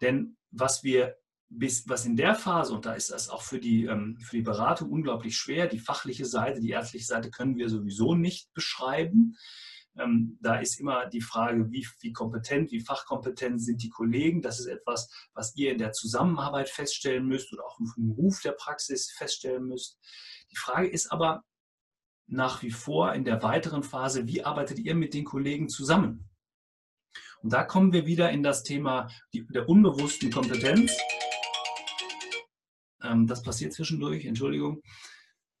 Denn 0.00 0.36
was 0.50 0.84
wir 0.84 1.16
bis, 1.48 1.88
was 1.88 2.04
in 2.04 2.16
der 2.16 2.34
Phase, 2.34 2.74
und 2.74 2.86
da 2.86 2.94
ist 2.94 3.10
das 3.10 3.28
auch 3.28 3.42
für 3.42 3.60
die, 3.60 3.84
ähm, 3.84 4.18
für 4.20 4.36
die 4.36 4.42
Beratung 4.42 4.90
unglaublich 4.90 5.36
schwer, 5.36 5.66
die 5.66 5.78
fachliche 5.78 6.24
Seite, 6.24 6.60
die 6.60 6.70
ärztliche 6.70 7.06
Seite 7.06 7.30
können 7.30 7.56
wir 7.56 7.68
sowieso 7.68 8.14
nicht 8.14 8.52
beschreiben. 8.52 9.36
Ähm, 9.98 10.38
da 10.42 10.56
ist 10.56 10.78
immer 10.78 11.06
die 11.06 11.20
Frage, 11.20 11.70
wie, 11.70 11.86
wie 12.00 12.12
kompetent, 12.12 12.70
wie 12.70 12.80
fachkompetent 12.80 13.62
sind 13.62 13.82
die 13.82 13.88
Kollegen. 13.88 14.42
Das 14.42 14.60
ist 14.60 14.66
etwas, 14.66 15.08
was 15.32 15.56
ihr 15.56 15.72
in 15.72 15.78
der 15.78 15.92
Zusammenarbeit 15.92 16.68
feststellen 16.68 17.26
müsst 17.26 17.52
oder 17.52 17.64
auch 17.64 17.78
im 17.96 18.10
Ruf 18.10 18.40
der 18.42 18.52
Praxis 18.52 19.10
feststellen 19.10 19.66
müsst. 19.66 19.98
Die 20.50 20.56
Frage 20.56 20.88
ist 20.88 21.10
aber 21.12 21.44
nach 22.26 22.62
wie 22.62 22.72
vor 22.72 23.14
in 23.14 23.24
der 23.24 23.42
weiteren 23.42 23.84
Phase, 23.84 24.26
wie 24.26 24.44
arbeitet 24.44 24.80
ihr 24.80 24.94
mit 24.94 25.14
den 25.14 25.24
Kollegen 25.24 25.68
zusammen? 25.68 26.28
Und 27.40 27.52
da 27.52 27.62
kommen 27.62 27.92
wir 27.92 28.06
wieder 28.06 28.30
in 28.30 28.42
das 28.42 28.64
Thema 28.64 29.08
der 29.32 29.68
unbewussten 29.68 30.30
Kompetenz. 30.30 30.92
Ähm, 33.06 33.26
das 33.26 33.42
passiert 33.42 33.72
zwischendurch, 33.72 34.24
Entschuldigung. 34.24 34.82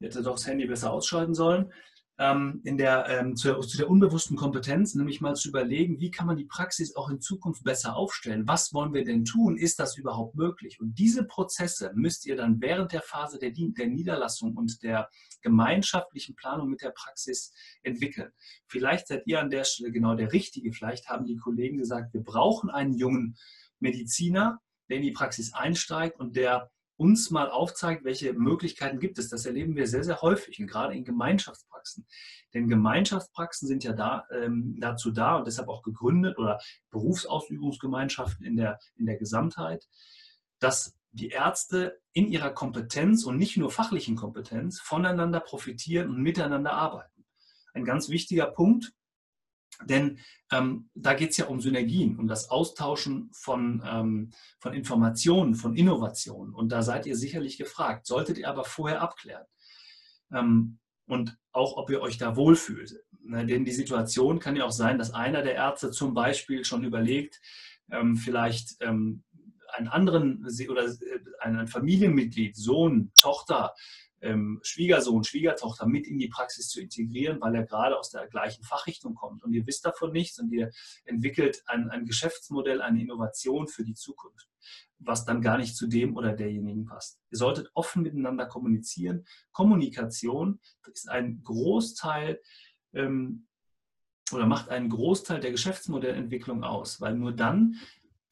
Ich 0.00 0.08
hätte 0.08 0.22
doch 0.22 0.34
das 0.34 0.46
Handy 0.46 0.66
besser 0.66 0.92
ausschalten 0.92 1.34
sollen 1.34 1.72
ähm, 2.18 2.60
in 2.64 2.78
der, 2.78 3.06
ähm, 3.08 3.36
zu, 3.36 3.54
zu, 3.60 3.76
der 3.76 3.90
unbewussten 3.90 4.36
Kompetenz, 4.36 4.94
nämlich 4.94 5.20
mal 5.20 5.34
zu 5.34 5.48
überlegen, 5.48 6.00
wie 6.00 6.10
kann 6.10 6.26
man 6.26 6.36
die 6.36 6.46
Praxis 6.46 6.96
auch 6.96 7.10
in 7.10 7.20
Zukunft 7.20 7.62
besser 7.62 7.94
aufstellen? 7.94 8.48
Was 8.48 8.72
wollen 8.72 8.94
wir 8.94 9.04
denn 9.04 9.24
tun? 9.24 9.58
Ist 9.58 9.78
das 9.78 9.98
überhaupt 9.98 10.34
möglich? 10.34 10.80
Und 10.80 10.98
diese 10.98 11.24
Prozesse 11.24 11.92
müsst 11.94 12.24
ihr 12.26 12.36
dann 12.36 12.60
während 12.60 12.92
der 12.92 13.02
Phase 13.02 13.38
der, 13.38 13.50
der 13.50 13.88
Niederlassung 13.88 14.56
und 14.56 14.82
der 14.82 15.10
gemeinschaftlichen 15.42 16.34
Planung 16.36 16.70
mit 16.70 16.80
der 16.80 16.90
Praxis 16.90 17.52
entwickeln. 17.82 18.30
Vielleicht 18.66 19.08
seid 19.08 19.26
ihr 19.26 19.40
an 19.40 19.50
der 19.50 19.64
Stelle 19.64 19.92
genau 19.92 20.14
der 20.14 20.32
Richtige. 20.32 20.72
Vielleicht 20.72 21.08
haben 21.08 21.26
die 21.26 21.36
Kollegen 21.36 21.76
gesagt, 21.76 22.14
wir 22.14 22.22
brauchen 22.22 22.70
einen 22.70 22.94
jungen 22.94 23.36
Mediziner, 23.78 24.60
der 24.88 24.98
in 24.98 25.02
die 25.02 25.12
Praxis 25.12 25.52
einsteigt 25.52 26.18
und 26.18 26.36
der 26.36 26.70
uns 26.96 27.30
mal 27.30 27.50
aufzeigt, 27.50 28.04
welche 28.04 28.32
Möglichkeiten 28.32 28.98
gibt 28.98 29.18
es. 29.18 29.28
Das 29.28 29.46
erleben 29.46 29.76
wir 29.76 29.86
sehr, 29.86 30.04
sehr 30.04 30.22
häufig 30.22 30.58
und 30.60 30.66
gerade 30.66 30.94
in 30.94 31.04
Gemeinschaftspraxen. 31.04 32.06
Denn 32.54 32.68
Gemeinschaftspraxen 32.68 33.68
sind 33.68 33.84
ja 33.84 33.92
da, 33.92 34.26
ähm, 34.30 34.76
dazu 34.80 35.10
da 35.10 35.36
und 35.36 35.46
deshalb 35.46 35.68
auch 35.68 35.82
gegründet 35.82 36.38
oder 36.38 36.58
Berufsausübungsgemeinschaften 36.90 38.46
in 38.46 38.56
der, 38.56 38.78
in 38.96 39.06
der 39.06 39.16
Gesamtheit, 39.16 39.86
dass 40.58 40.94
die 41.12 41.28
Ärzte 41.28 42.00
in 42.12 42.28
ihrer 42.28 42.50
Kompetenz 42.50 43.24
und 43.24 43.36
nicht 43.36 43.56
nur 43.56 43.70
fachlichen 43.70 44.16
Kompetenz 44.16 44.80
voneinander 44.80 45.40
profitieren 45.40 46.10
und 46.10 46.22
miteinander 46.22 46.72
arbeiten. 46.72 47.24
Ein 47.74 47.84
ganz 47.84 48.08
wichtiger 48.08 48.46
Punkt, 48.46 48.92
denn 49.84 50.18
ähm, 50.52 50.88
da 50.94 51.14
geht 51.14 51.30
es 51.30 51.36
ja 51.36 51.46
um 51.46 51.60
Synergien, 51.60 52.18
um 52.18 52.28
das 52.28 52.50
Austauschen 52.50 53.30
von, 53.32 53.82
ähm, 53.86 54.32
von 54.58 54.72
Informationen, 54.72 55.54
von 55.54 55.76
Innovationen. 55.76 56.54
Und 56.54 56.70
da 56.70 56.82
seid 56.82 57.06
ihr 57.06 57.16
sicherlich 57.16 57.58
gefragt. 57.58 58.06
Solltet 58.06 58.38
ihr 58.38 58.48
aber 58.48 58.64
vorher 58.64 59.02
abklären. 59.02 59.44
Ähm, 60.32 60.78
und 61.06 61.36
auch, 61.52 61.76
ob 61.76 61.90
ihr 61.90 62.00
euch 62.00 62.18
da 62.18 62.36
wohlfühlt. 62.36 62.96
Ne, 63.22 63.44
denn 63.44 63.64
die 63.64 63.72
Situation 63.72 64.38
kann 64.38 64.56
ja 64.56 64.64
auch 64.64 64.72
sein, 64.72 64.98
dass 64.98 65.12
einer 65.12 65.42
der 65.42 65.54
Ärzte 65.54 65.90
zum 65.90 66.14
Beispiel 66.14 66.64
schon 66.64 66.84
überlegt, 66.84 67.40
ähm, 67.90 68.16
vielleicht 68.16 68.76
ähm, 68.80 69.24
einen 69.72 69.88
anderen 69.88 70.46
oder 70.68 70.84
äh, 70.84 71.20
ein 71.40 71.66
Familienmitglied, 71.66 72.56
Sohn, 72.56 73.12
Tochter, 73.20 73.74
ähm, 74.26 74.60
Schwiegersohn, 74.62 75.24
Schwiegertochter 75.24 75.86
mit 75.86 76.06
in 76.06 76.18
die 76.18 76.28
Praxis 76.28 76.68
zu 76.68 76.80
integrieren, 76.80 77.40
weil 77.40 77.54
er 77.54 77.64
gerade 77.64 77.98
aus 77.98 78.10
der 78.10 78.26
gleichen 78.26 78.64
Fachrichtung 78.64 79.14
kommt. 79.14 79.44
Und 79.44 79.52
ihr 79.52 79.66
wisst 79.66 79.84
davon 79.86 80.12
nichts 80.12 80.38
und 80.38 80.52
ihr 80.52 80.70
entwickelt 81.04 81.62
ein, 81.66 81.88
ein 81.90 82.04
Geschäftsmodell, 82.04 82.82
eine 82.82 83.00
Innovation 83.00 83.68
für 83.68 83.84
die 83.84 83.94
Zukunft, 83.94 84.48
was 84.98 85.24
dann 85.24 85.40
gar 85.40 85.58
nicht 85.58 85.76
zu 85.76 85.86
dem 85.86 86.16
oder 86.16 86.32
derjenigen 86.32 86.84
passt. 86.86 87.20
Ihr 87.30 87.38
solltet 87.38 87.70
offen 87.74 88.02
miteinander 88.02 88.46
kommunizieren. 88.46 89.24
Kommunikation 89.52 90.60
ist 90.92 91.08
ein 91.08 91.42
Großteil 91.44 92.40
ähm, 92.92 93.46
oder 94.32 94.46
macht 94.46 94.70
einen 94.70 94.90
Großteil 94.90 95.40
der 95.40 95.52
Geschäftsmodellentwicklung 95.52 96.64
aus, 96.64 97.00
weil 97.00 97.14
nur 97.14 97.32
dann 97.32 97.76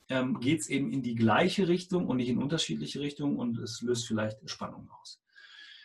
ähm, 0.08 0.40
geht 0.40 0.60
es 0.60 0.68
eben 0.68 0.90
in 0.90 1.02
die 1.02 1.14
gleiche 1.14 1.68
Richtung 1.68 2.08
und 2.08 2.16
nicht 2.16 2.28
in 2.28 2.38
unterschiedliche 2.38 3.00
Richtungen 3.00 3.38
und 3.38 3.58
es 3.58 3.80
löst 3.80 4.06
vielleicht 4.06 4.38
Spannungen 4.50 4.90
aus. 4.90 5.23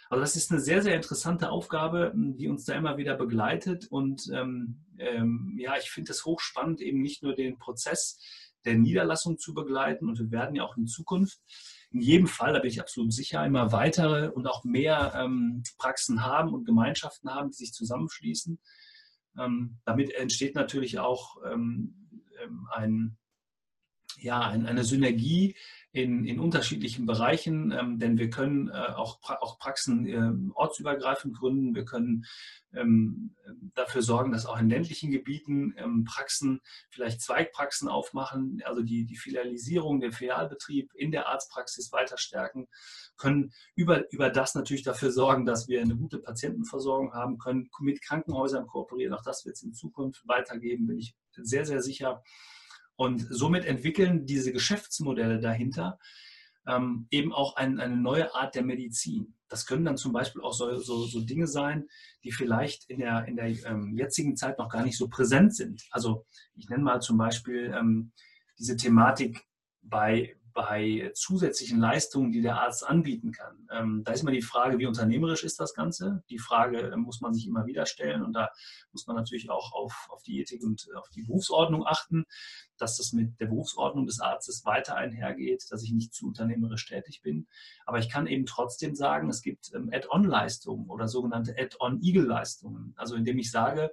Also 0.10 0.22
das 0.22 0.36
ist 0.36 0.52
eine 0.52 0.60
sehr, 0.60 0.82
sehr 0.82 0.95
interessante 0.95 1.52
Aufgabe, 1.52 2.12
die 2.15 2.48
uns 2.48 2.65
da 2.65 2.74
immer 2.74 2.98
wieder 2.98 3.15
begleitet. 3.15 3.88
Und 3.91 4.30
ähm, 4.34 4.86
ähm, 4.98 5.56
ja, 5.60 5.78
ich 5.78 5.91
finde 5.91 6.12
es 6.12 6.26
hochspannend, 6.26 6.82
eben 6.82 7.02
nicht 7.02 7.22
nur 7.22 7.36
den 7.36 7.60
Prozess 7.60 8.19
der 8.65 8.76
Niederlassung 8.76 9.38
zu 9.38 9.54
begleiten. 9.54 10.10
Und 10.10 10.19
wir 10.19 10.32
werden 10.32 10.56
ja 10.56 10.63
auch 10.63 10.78
in 10.78 10.88
Zukunft 10.88 11.39
in 11.91 12.02
jedem 12.02 12.28
Fall, 12.28 12.54
da 12.54 12.60
bin 12.60 12.69
ich 12.69 12.82
absolut 12.82 13.13
sicher, 13.13 13.43
immer 13.45 13.72
weitere 13.72 14.30
und 14.30 14.48
auch 14.48 14.63
mehr 14.63 15.13
ähm, 15.15 15.63
Praxen 15.78 16.24
haben 16.24 16.54
und 16.54 16.65
Gemeinschaften 16.65 17.34
haben, 17.34 17.50
die 17.50 17.58
sich 17.58 17.74
zusammenschließen. 17.74 18.60
Ähm, 19.39 19.80
damit 19.86 20.12
entsteht 20.12 20.56
natürlich 20.56 21.00
auch 21.00 21.38
ähm, 21.45 22.22
ähm, 22.43 22.67
ein, 22.72 23.17
ja, 24.19 24.41
ein, 24.41 24.65
eine 24.65 24.84
Synergie 24.84 25.56
in, 25.91 26.23
in 26.23 26.39
unterschiedlichen 26.39 27.08
Bereichen, 27.08 27.71
ähm, 27.71 27.97
denn 27.97 28.19
wir 28.19 28.30
können 28.30 28.69
äh, 28.69 28.93
auch, 28.95 29.19
auch 29.23 29.58
Praxen 29.58 30.06
äh, 30.06 30.54
ortsübergreifend 30.54 31.36
gründen. 31.36 31.73
Wir 31.73 31.84
können 31.84 32.25
ähm, 32.73 33.36
dafür 33.73 34.04
sorgen, 34.04 34.32
dass 34.32 34.45
auch 34.45 34.60
in 34.60 34.69
ländlichen 34.69 35.10
Gebieten 35.10 35.73
ähm, 35.78 36.04
Praxen, 36.04 36.62
vielleicht 36.91 37.21
Zweigpraxen 37.21 37.88
aufmachen, 37.88 38.62
also 38.65 38.84
die, 38.84 39.06
die 39.06 39.17
Filialisierung, 39.17 39.99
der 39.99 40.12
Filialbetrieb 40.12 40.93
in 40.93 41.12
der 41.12 41.28
Arztpraxis 41.28 41.91
weiter 41.91 42.19
stärken, 42.19 42.67
können 43.17 43.52
über, 43.73 44.12
über 44.12 44.30
das 44.30 44.54
natürlich 44.54 44.84
dafür 44.84 45.12
sorgen, 45.12 45.45
dass 45.45 45.67
wir 45.67 45.82
eine 45.82 45.95
gute 45.95 46.19
Patientenversorgung 46.19 47.13
haben 47.13 47.39
können, 47.39 47.69
mit 47.80 48.04
Krankenhäusern 48.04 48.67
kooperieren. 48.67 49.13
Auch 49.15 49.23
das 49.23 49.43
wird 49.43 49.56
es 49.56 49.63
in 49.63 49.73
Zukunft 49.73 50.28
weitergeben, 50.28 50.86
bin 50.86 50.99
ich 50.99 51.15
sehr, 51.36 51.65
sehr 51.65 51.82
sicher. 51.82 52.21
Und 52.99 53.25
somit 53.29 53.63
entwickeln 53.63 54.25
diese 54.25 54.51
Geschäftsmodelle 54.51 55.39
dahinter 55.39 55.99
ähm, 56.67 57.07
eben 57.12 57.31
auch 57.31 57.55
ein, 57.55 57.79
eine 57.79 57.95
neue 57.95 58.35
Art 58.35 58.55
der 58.55 58.63
Medizin. 58.65 59.35
Das 59.47 59.65
können 59.65 59.85
dann 59.85 59.95
zum 59.95 60.12
Beispiel 60.12 60.41
auch 60.41 60.51
so, 60.51 60.75
so, 60.79 61.05
so 61.05 61.21
Dinge 61.21 61.47
sein, 61.47 61.88
die 62.25 62.33
vielleicht 62.33 62.89
in 62.89 62.99
der, 62.99 63.23
in 63.23 63.38
der 63.38 63.47
ähm, 63.65 63.95
jetzigen 63.95 64.35
Zeit 64.35 64.59
noch 64.59 64.67
gar 64.67 64.83
nicht 64.83 64.97
so 64.97 65.07
präsent 65.07 65.55
sind. 65.55 65.88
Also 65.91 66.25
ich 66.55 66.67
nenne 66.67 66.83
mal 66.83 66.99
zum 66.99 67.17
Beispiel 67.17 67.73
ähm, 67.73 68.12
diese 68.57 68.75
Thematik 68.75 69.45
bei, 69.81 70.35
bei 70.53 71.12
zusätzlichen 71.13 71.79
Leistungen, 71.79 72.31
die 72.31 72.41
der 72.41 72.62
Arzt 72.62 72.88
anbieten 72.88 73.31
kann. 73.31 73.67
Ähm, 73.71 74.03
da 74.03 74.12
ist 74.12 74.21
immer 74.21 74.31
die 74.31 74.41
Frage, 74.41 74.79
wie 74.79 74.85
unternehmerisch 74.85 75.43
ist 75.43 75.59
das 75.59 75.73
Ganze? 75.73 76.23
Die 76.29 76.39
Frage 76.39 76.91
äh, 76.91 76.97
muss 76.97 77.21
man 77.21 77.33
sich 77.33 77.47
immer 77.47 77.65
wieder 77.65 77.85
stellen 77.85 78.23
und 78.23 78.33
da 78.33 78.49
muss 78.91 79.07
man 79.07 79.15
natürlich 79.15 79.49
auch 79.49 79.73
auf, 79.73 80.07
auf 80.09 80.23
die 80.23 80.39
Ethik 80.39 80.63
und 80.63 80.88
auf 80.95 81.09
die 81.09 81.23
Berufsordnung 81.23 81.85
achten, 81.85 82.25
dass 82.77 82.97
das 82.97 83.13
mit 83.13 83.39
der 83.39 83.47
Berufsordnung 83.47 84.05
des 84.05 84.19
Arztes 84.19 84.65
weiter 84.65 84.95
einhergeht, 84.95 85.65
dass 85.69 85.83
ich 85.83 85.91
nicht 85.91 86.13
zu 86.13 86.27
unternehmerisch 86.27 86.85
tätig 86.85 87.21
bin. 87.21 87.47
Aber 87.85 87.99
ich 87.99 88.09
kann 88.09 88.27
eben 88.27 88.45
trotzdem 88.45 88.95
sagen, 88.95 89.29
es 89.29 89.41
gibt 89.41 89.71
ähm, 89.73 89.89
Add-on-Leistungen 89.91 90.89
oder 90.89 91.07
sogenannte 91.07 91.55
Add-on-Eagle-Leistungen. 91.57 92.93
Also 92.95 93.15
indem 93.15 93.39
ich 93.39 93.51
sage, 93.51 93.91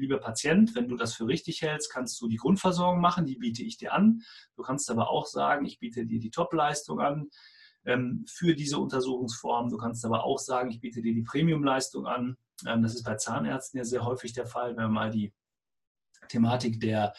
lieber 0.00 0.18
Patient, 0.18 0.74
wenn 0.74 0.88
du 0.88 0.96
das 0.96 1.14
für 1.14 1.26
richtig 1.26 1.62
hältst, 1.62 1.92
kannst 1.92 2.20
du 2.20 2.28
die 2.28 2.36
Grundversorgung 2.36 3.00
machen, 3.00 3.26
die 3.26 3.36
biete 3.36 3.62
ich 3.62 3.76
dir 3.76 3.92
an. 3.92 4.22
Du 4.56 4.62
kannst 4.62 4.90
aber 4.90 5.10
auch 5.10 5.26
sagen, 5.26 5.64
ich 5.64 5.78
biete 5.78 6.06
dir 6.06 6.18
die 6.18 6.30
Top-Leistung 6.30 7.00
an 7.00 7.28
ähm, 7.84 8.24
für 8.28 8.54
diese 8.54 8.78
Untersuchungsform. 8.78 9.70
Du 9.70 9.76
kannst 9.76 10.04
aber 10.04 10.24
auch 10.24 10.38
sagen, 10.38 10.70
ich 10.70 10.80
biete 10.80 11.02
dir 11.02 11.14
die 11.14 11.22
Premium-Leistung 11.22 12.06
an. 12.06 12.36
Ähm, 12.66 12.82
das 12.82 12.94
ist 12.94 13.04
bei 13.04 13.14
Zahnärzten 13.14 13.78
ja 13.78 13.84
sehr 13.84 14.04
häufig 14.04 14.32
der 14.32 14.46
Fall, 14.46 14.76
wenn 14.76 14.84
wir 14.84 14.88
mal 14.88 15.10
die 15.10 15.32
Thematik 16.28 16.80
der 16.80 17.12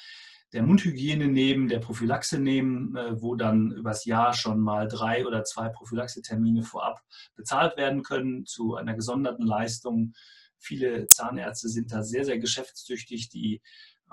der 0.53 0.63
Mundhygiene 0.63 1.27
nehmen, 1.27 1.69
der 1.69 1.79
Prophylaxe 1.79 2.39
nehmen, 2.39 2.95
äh, 2.95 3.21
wo 3.21 3.35
dann 3.35 3.71
übers 3.71 4.05
Jahr 4.05 4.33
schon 4.33 4.59
mal 4.59 4.87
drei 4.87 5.25
oder 5.25 5.43
zwei 5.43 5.69
Prophylaxe-Termine 5.69 6.63
vorab 6.63 7.01
bezahlt 7.35 7.77
werden 7.77 8.03
können 8.03 8.45
zu 8.45 8.75
einer 8.75 8.93
gesonderten 8.93 9.45
Leistung 9.45 10.13
Viele 10.61 11.07
Zahnärzte 11.07 11.69
sind 11.69 11.91
da 11.91 12.03
sehr, 12.03 12.23
sehr 12.23 12.39
geschäftstüchtig, 12.39 13.29
die 13.29 13.61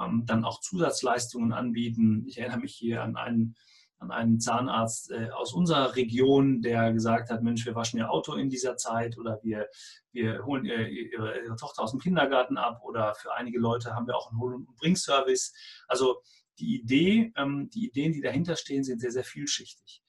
ähm, 0.01 0.25
dann 0.27 0.45
auch 0.45 0.61
Zusatzleistungen 0.61 1.53
anbieten. 1.53 2.25
Ich 2.27 2.39
erinnere 2.39 2.61
mich 2.61 2.75
hier 2.75 3.03
an 3.03 3.17
einen, 3.17 3.55
an 3.99 4.11
einen 4.11 4.41
Zahnarzt 4.41 5.11
äh, 5.11 5.29
aus 5.31 5.53
unserer 5.53 5.95
Region, 5.95 6.63
der 6.63 6.93
gesagt 6.93 7.31
hat, 7.31 7.43
Mensch, 7.43 7.67
wir 7.67 7.75
waschen 7.75 7.99
Ihr 7.99 8.11
Auto 8.11 8.35
in 8.35 8.49
dieser 8.49 8.77
Zeit 8.77 9.19
oder 9.19 9.41
wir, 9.43 9.69
wir 10.13 10.45
holen 10.45 10.65
ihre, 10.65 10.89
ihre, 10.89 11.45
ihre 11.45 11.57
Tochter 11.57 11.83
aus 11.83 11.91
dem 11.91 12.01
Kindergarten 12.01 12.57
ab 12.57 12.81
oder 12.83 13.15
für 13.15 13.35
einige 13.35 13.59
Leute 13.59 13.95
haben 13.95 14.07
wir 14.07 14.17
auch 14.17 14.31
einen 14.31 14.41
Hol- 14.41 14.55
und 14.55 14.77
Bringservice. 14.77 15.53
Also 15.87 16.23
die 16.59 16.81
Idee, 16.81 17.33
ähm, 17.37 17.69
die 17.71 17.87
Ideen, 17.87 18.13
die 18.13 18.21
dahinter 18.21 18.57
stehen, 18.57 18.85
sind 18.85 19.01
sehr, 19.01 19.13
sehr 19.13 19.25
vielschichtig. 19.25 20.03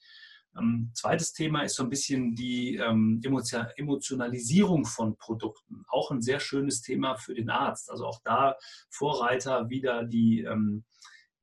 Ähm, 0.58 0.90
zweites 0.94 1.32
Thema 1.32 1.62
ist 1.62 1.76
so 1.76 1.84
ein 1.84 1.90
bisschen 1.90 2.34
die 2.34 2.76
ähm, 2.76 3.20
Emotionalisierung 3.76 4.84
von 4.84 5.16
Produkten. 5.16 5.84
Auch 5.88 6.10
ein 6.10 6.22
sehr 6.22 6.40
schönes 6.40 6.82
Thema 6.82 7.16
für 7.16 7.34
den 7.34 7.50
Arzt. 7.50 7.90
Also 7.90 8.06
auch 8.06 8.20
da 8.24 8.56
Vorreiter 8.88 9.68
wieder 9.70 10.04
die, 10.04 10.42
ähm, 10.42 10.84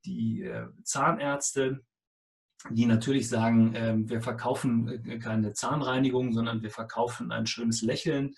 die 0.06 0.43
äh, 0.43 0.67
Zahnärzte, 0.84 1.84
die 2.70 2.86
natürlich 2.86 3.30
sagen, 3.30 3.74
ähm, 3.76 4.10
wir 4.10 4.22
verkaufen 4.22 5.06
äh, 5.06 5.20
keine 5.20 5.54
Zahnreinigung, 5.54 6.34
sondern 6.34 6.62
wir 6.62 6.72
verkaufen 6.72 7.32
ein 7.32 7.46
schönes 7.46 7.82
Lächeln, 7.82 8.36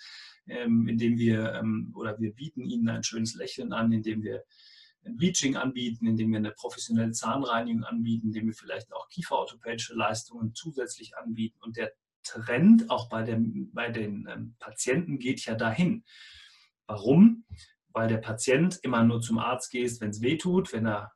ähm, 0.48 0.88
indem 0.88 1.18
wir 1.18 1.54
ähm, 1.54 1.94
oder 1.96 2.20
wir 2.20 2.34
bieten 2.34 2.64
ihnen 2.64 2.90
ein 2.90 3.04
schönes 3.04 3.36
Lächeln 3.36 3.74
an, 3.74 3.92
indem 3.92 4.24
wir 4.24 4.44
Bleaching 5.04 5.56
anbieten, 5.56 6.08
indem 6.08 6.32
wir 6.32 6.38
eine 6.38 6.52
professionelle 6.52 7.12
Zahnreinigung 7.12 7.84
anbieten, 7.84 8.28
indem 8.28 8.48
wir 8.48 8.54
vielleicht 8.54 8.94
auch 8.94 9.08
kieferorthopädische 9.10 9.96
Leistungen 9.96 10.54
zusätzlich 10.54 11.18
anbieten. 11.18 11.58
Und 11.62 11.78
der 11.78 11.92
Trend 12.24 12.90
auch 12.90 13.10
bei, 13.10 13.24
dem, 13.24 13.72
bei 13.74 13.90
den 13.90 14.28
ähm, 14.30 14.56
Patienten 14.60 15.20
geht 15.20 15.46
ja 15.46 15.56
dahin. 15.56 16.04
Warum? 16.86 17.46
Weil 17.92 18.08
der 18.08 18.18
Patient 18.18 18.80
immer 18.84 19.04
nur 19.04 19.22
zum 19.22 19.40
Arzt 19.40 19.72
geht, 19.72 20.00
wenn 20.02 20.10
es 20.10 20.22
weh 20.22 20.38
tut, 20.38 20.74
wenn 20.74 20.86
er 20.86 21.12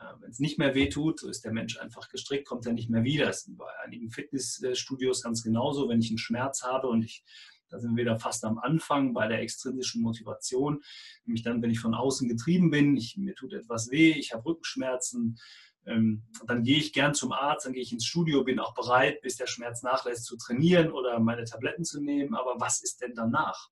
äh, 0.00 0.20
wenn 0.20 0.30
es 0.30 0.38
nicht 0.38 0.58
mehr 0.58 0.74
wehtut, 0.74 1.20
so 1.20 1.28
ist 1.28 1.44
der 1.44 1.52
Mensch 1.52 1.78
einfach 1.78 2.08
gestrickt, 2.08 2.46
kommt 2.46 2.66
er 2.66 2.72
nicht 2.72 2.90
mehr 2.90 3.04
wieder. 3.04 3.26
Das 3.26 3.46
ist 3.46 3.56
bei 3.56 3.66
einigen 3.84 4.10
Fitnessstudios 4.10 5.22
ganz 5.22 5.42
genauso. 5.42 5.88
Wenn 5.88 6.00
ich 6.00 6.10
einen 6.10 6.18
Schmerz 6.18 6.62
habe 6.62 6.88
und 6.88 7.02
ich 7.02 7.24
da 7.68 7.78
sind 7.78 7.96
wir 7.96 8.04
wieder 8.04 8.18
fast 8.18 8.44
am 8.44 8.58
Anfang 8.58 9.12
bei 9.12 9.26
der 9.28 9.40
extrinsischen 9.40 10.02
Motivation. 10.02 10.82
Nämlich 11.24 11.42
dann, 11.42 11.62
wenn 11.62 11.70
ich 11.70 11.80
von 11.80 11.94
außen 11.94 12.28
getrieben 12.28 12.70
bin, 12.70 12.96
ich, 12.96 13.16
mir 13.16 13.34
tut 13.34 13.52
etwas 13.52 13.90
weh, 13.90 14.12
ich 14.12 14.32
habe 14.32 14.46
Rückenschmerzen, 14.46 15.38
ähm, 15.86 16.24
dann 16.46 16.64
gehe 16.64 16.78
ich 16.78 16.92
gern 16.92 17.14
zum 17.14 17.32
Arzt, 17.32 17.66
dann 17.66 17.72
gehe 17.72 17.82
ich 17.82 17.92
ins 17.92 18.06
Studio, 18.06 18.44
bin 18.44 18.58
auch 18.58 18.74
bereit, 18.74 19.20
bis 19.22 19.36
der 19.36 19.46
Schmerz 19.46 19.82
nachlässt, 19.82 20.24
zu 20.24 20.36
trainieren 20.36 20.90
oder 20.90 21.20
meine 21.20 21.44
Tabletten 21.44 21.84
zu 21.84 22.00
nehmen. 22.00 22.34
Aber 22.34 22.56
was 22.58 22.82
ist 22.82 23.00
denn 23.00 23.14
danach? 23.14 23.68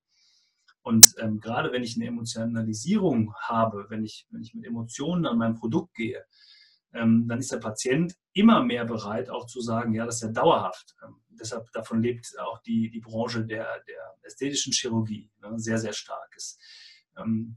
Und 0.81 1.15
ähm, 1.17 1.39
gerade 1.39 1.71
wenn 1.71 1.83
ich 1.83 1.95
eine 1.95 2.05
Emotionalisierung 2.05 3.33
habe, 3.39 3.87
wenn 3.89 4.03
ich, 4.03 4.27
wenn 4.29 4.43
ich 4.43 4.53
mit 4.53 4.65
Emotionen 4.65 5.25
an 5.25 5.37
mein 5.37 5.55
Produkt 5.55 5.95
gehe, 5.95 6.23
ähm, 6.93 7.27
dann 7.27 7.39
ist 7.39 7.51
der 7.51 7.57
Patient 7.57 8.15
immer 8.33 8.63
mehr 8.63 8.85
bereit, 8.85 9.29
auch 9.29 9.47
zu 9.47 9.61
sagen, 9.61 9.93
ja, 9.93 10.05
das 10.05 10.15
ist 10.15 10.21
ja 10.21 10.29
dauerhaft. 10.29 10.95
Ähm, 11.03 11.15
deshalb 11.39 11.71
davon 11.71 12.01
lebt 12.01 12.37
auch 12.39 12.61
die, 12.61 12.89
die 12.89 12.99
Branche 12.99 13.45
der, 13.45 13.67
der 13.87 14.15
ästhetischen 14.23 14.73
Chirurgie 14.73 15.29
ne, 15.41 15.53
sehr, 15.57 15.77
sehr 15.77 15.93
stark. 15.93 16.33
Ist 16.35 16.59
ähm, 17.17 17.55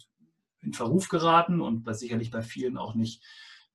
in 0.61 0.73
Verruf 0.73 1.09
geraten 1.09 1.61
und 1.61 1.85
bei, 1.85 1.93
sicherlich 1.93 2.31
bei 2.31 2.43
vielen 2.43 2.77
auch 2.77 2.95
nicht 2.95 3.23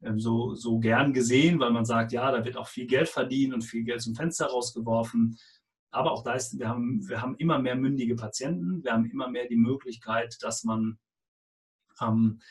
ähm, 0.01 0.19
so, 0.19 0.53
so 0.55 0.79
gern 0.79 1.13
gesehen, 1.13 1.59
weil 1.59 1.71
man 1.71 1.85
sagt, 1.85 2.11
ja, 2.11 2.31
da 2.31 2.43
wird 2.45 2.57
auch 2.57 2.67
viel 2.67 2.87
Geld 2.87 3.09
verdient 3.09 3.53
und 3.53 3.63
viel 3.63 3.83
Geld 3.83 4.01
zum 4.01 4.15
Fenster 4.15 4.47
rausgeworfen. 4.47 5.37
Aber 5.91 6.11
auch 6.11 6.23
da 6.23 6.33
ist, 6.33 6.57
wir 6.57 6.67
haben, 6.67 7.07
wir 7.07 7.21
haben 7.21 7.35
immer 7.37 7.59
mehr 7.59 7.75
mündige 7.75 8.15
Patienten, 8.15 8.83
wir 8.83 8.93
haben 8.93 9.05
immer 9.05 9.29
mehr 9.29 9.47
die 9.47 9.57
Möglichkeit, 9.57 10.37
dass 10.41 10.63
man 10.63 10.97
ähm, 12.01 12.41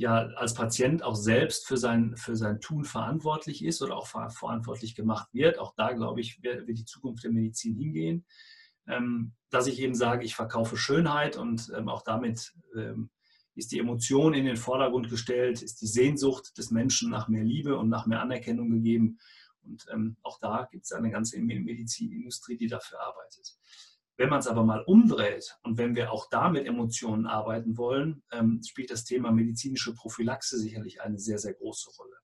ja 0.00 0.28
als 0.36 0.54
Patient 0.54 1.02
auch 1.02 1.14
selbst 1.14 1.66
für 1.66 1.76
sein, 1.76 2.16
für 2.16 2.34
sein 2.34 2.60
Tun 2.60 2.84
verantwortlich 2.84 3.62
ist 3.62 3.82
oder 3.82 3.96
auch 3.96 4.06
verantwortlich 4.06 4.94
gemacht 4.94 5.28
wird. 5.32 5.58
Auch 5.58 5.74
da, 5.76 5.92
glaube 5.92 6.22
ich, 6.22 6.42
wird, 6.42 6.66
die 6.66 6.86
Zukunft 6.86 7.22
der 7.22 7.30
Medizin 7.30 7.76
hingehen. 7.76 8.24
Ähm, 8.86 9.34
dass 9.50 9.66
ich 9.66 9.78
eben 9.78 9.94
sage, 9.94 10.24
ich 10.24 10.34
verkaufe 10.34 10.78
Schönheit 10.78 11.36
und 11.36 11.70
ähm, 11.76 11.90
auch 11.90 12.02
damit 12.02 12.54
ähm, 12.74 13.10
ist 13.54 13.72
die 13.72 13.78
Emotion 13.78 14.32
in 14.32 14.46
den 14.46 14.56
Vordergrund 14.56 15.10
gestellt, 15.10 15.60
ist 15.60 15.82
die 15.82 15.86
Sehnsucht 15.86 16.56
des 16.56 16.70
Menschen 16.70 17.10
nach 17.10 17.28
mehr 17.28 17.44
Liebe 17.44 17.76
und 17.76 17.90
nach 17.90 18.06
mehr 18.06 18.22
Anerkennung 18.22 18.70
gegeben. 18.70 19.18
Und 19.62 19.86
auch 20.22 20.38
da 20.40 20.66
gibt 20.70 20.86
es 20.86 20.92
eine 20.92 21.10
ganze 21.10 21.38
Medizinindustrie, 21.38 22.56
die 22.56 22.68
dafür 22.68 23.00
arbeitet. 23.00 23.58
Wenn 24.20 24.28
man 24.28 24.40
es 24.40 24.48
aber 24.48 24.64
mal 24.64 24.82
umdreht 24.82 25.56
und 25.62 25.78
wenn 25.78 25.96
wir 25.96 26.12
auch 26.12 26.28
da 26.28 26.50
mit 26.50 26.66
Emotionen 26.66 27.24
arbeiten 27.24 27.78
wollen, 27.78 28.22
ähm, 28.32 28.60
spielt 28.62 28.90
das 28.90 29.04
Thema 29.04 29.32
medizinische 29.32 29.94
Prophylaxe 29.94 30.58
sicherlich 30.58 31.00
eine 31.00 31.18
sehr, 31.18 31.38
sehr 31.38 31.54
große 31.54 31.88
Rolle. 31.98 32.16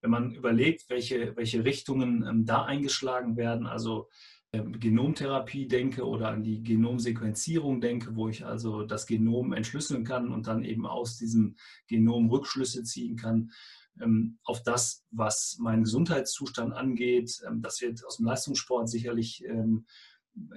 Wenn 0.00 0.10
man 0.10 0.34
überlegt, 0.34 0.88
welche, 0.88 1.36
welche 1.36 1.66
Richtungen 1.66 2.24
ähm, 2.26 2.46
da 2.46 2.64
eingeschlagen 2.64 3.36
werden, 3.36 3.66
also 3.66 4.08
ähm, 4.54 4.80
Genomtherapie 4.80 5.68
denke 5.68 6.06
oder 6.06 6.30
an 6.30 6.42
die 6.42 6.62
Genomsequenzierung 6.62 7.82
denke, 7.82 8.16
wo 8.16 8.30
ich 8.30 8.46
also 8.46 8.84
das 8.84 9.04
Genom 9.04 9.52
entschlüsseln 9.52 10.04
kann 10.04 10.32
und 10.32 10.46
dann 10.46 10.64
eben 10.64 10.86
aus 10.86 11.18
diesem 11.18 11.56
Genom 11.88 12.30
Rückschlüsse 12.30 12.84
ziehen 12.84 13.16
kann, 13.16 13.50
ähm, 14.00 14.38
auf 14.44 14.62
das, 14.62 15.04
was 15.10 15.58
meinen 15.60 15.84
Gesundheitszustand 15.84 16.72
angeht. 16.72 17.38
Ähm, 17.46 17.60
das 17.60 17.82
wird 17.82 18.02
aus 18.06 18.16
dem 18.16 18.24
Leistungssport 18.24 18.88
sicherlich 18.88 19.44
ähm, 19.44 19.84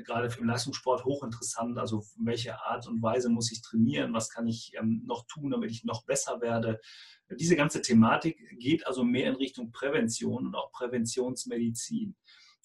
gerade 0.04 0.30
für 0.30 0.40
den 0.40 0.48
Leistungssport 0.48 1.06
hochinteressant. 1.06 1.78
Also 1.78 2.04
welche 2.18 2.62
Art 2.62 2.88
und 2.88 3.02
Weise 3.02 3.30
muss 3.30 3.52
ich 3.52 3.62
trainieren? 3.62 4.14
Was 4.14 4.30
kann 4.30 4.48
ich 4.48 4.74
ähm, 4.78 5.04
noch 5.06 5.26
tun, 5.28 5.52
damit 5.52 5.72
ich 5.72 5.84
noch 5.84 6.06
besser 6.06 6.42
werde? 6.42 6.80
Diese 7.40 7.56
ganze 7.56 7.82
Thematik 7.82 8.38
geht 8.60 8.86
also 8.86 9.04
mehr 9.04 9.30
in 9.30 9.36
Richtung 9.36 9.72
Prävention 9.72 10.48
und 10.48 10.56
auch 10.56 10.72
Präventionsmedizin 10.72 12.16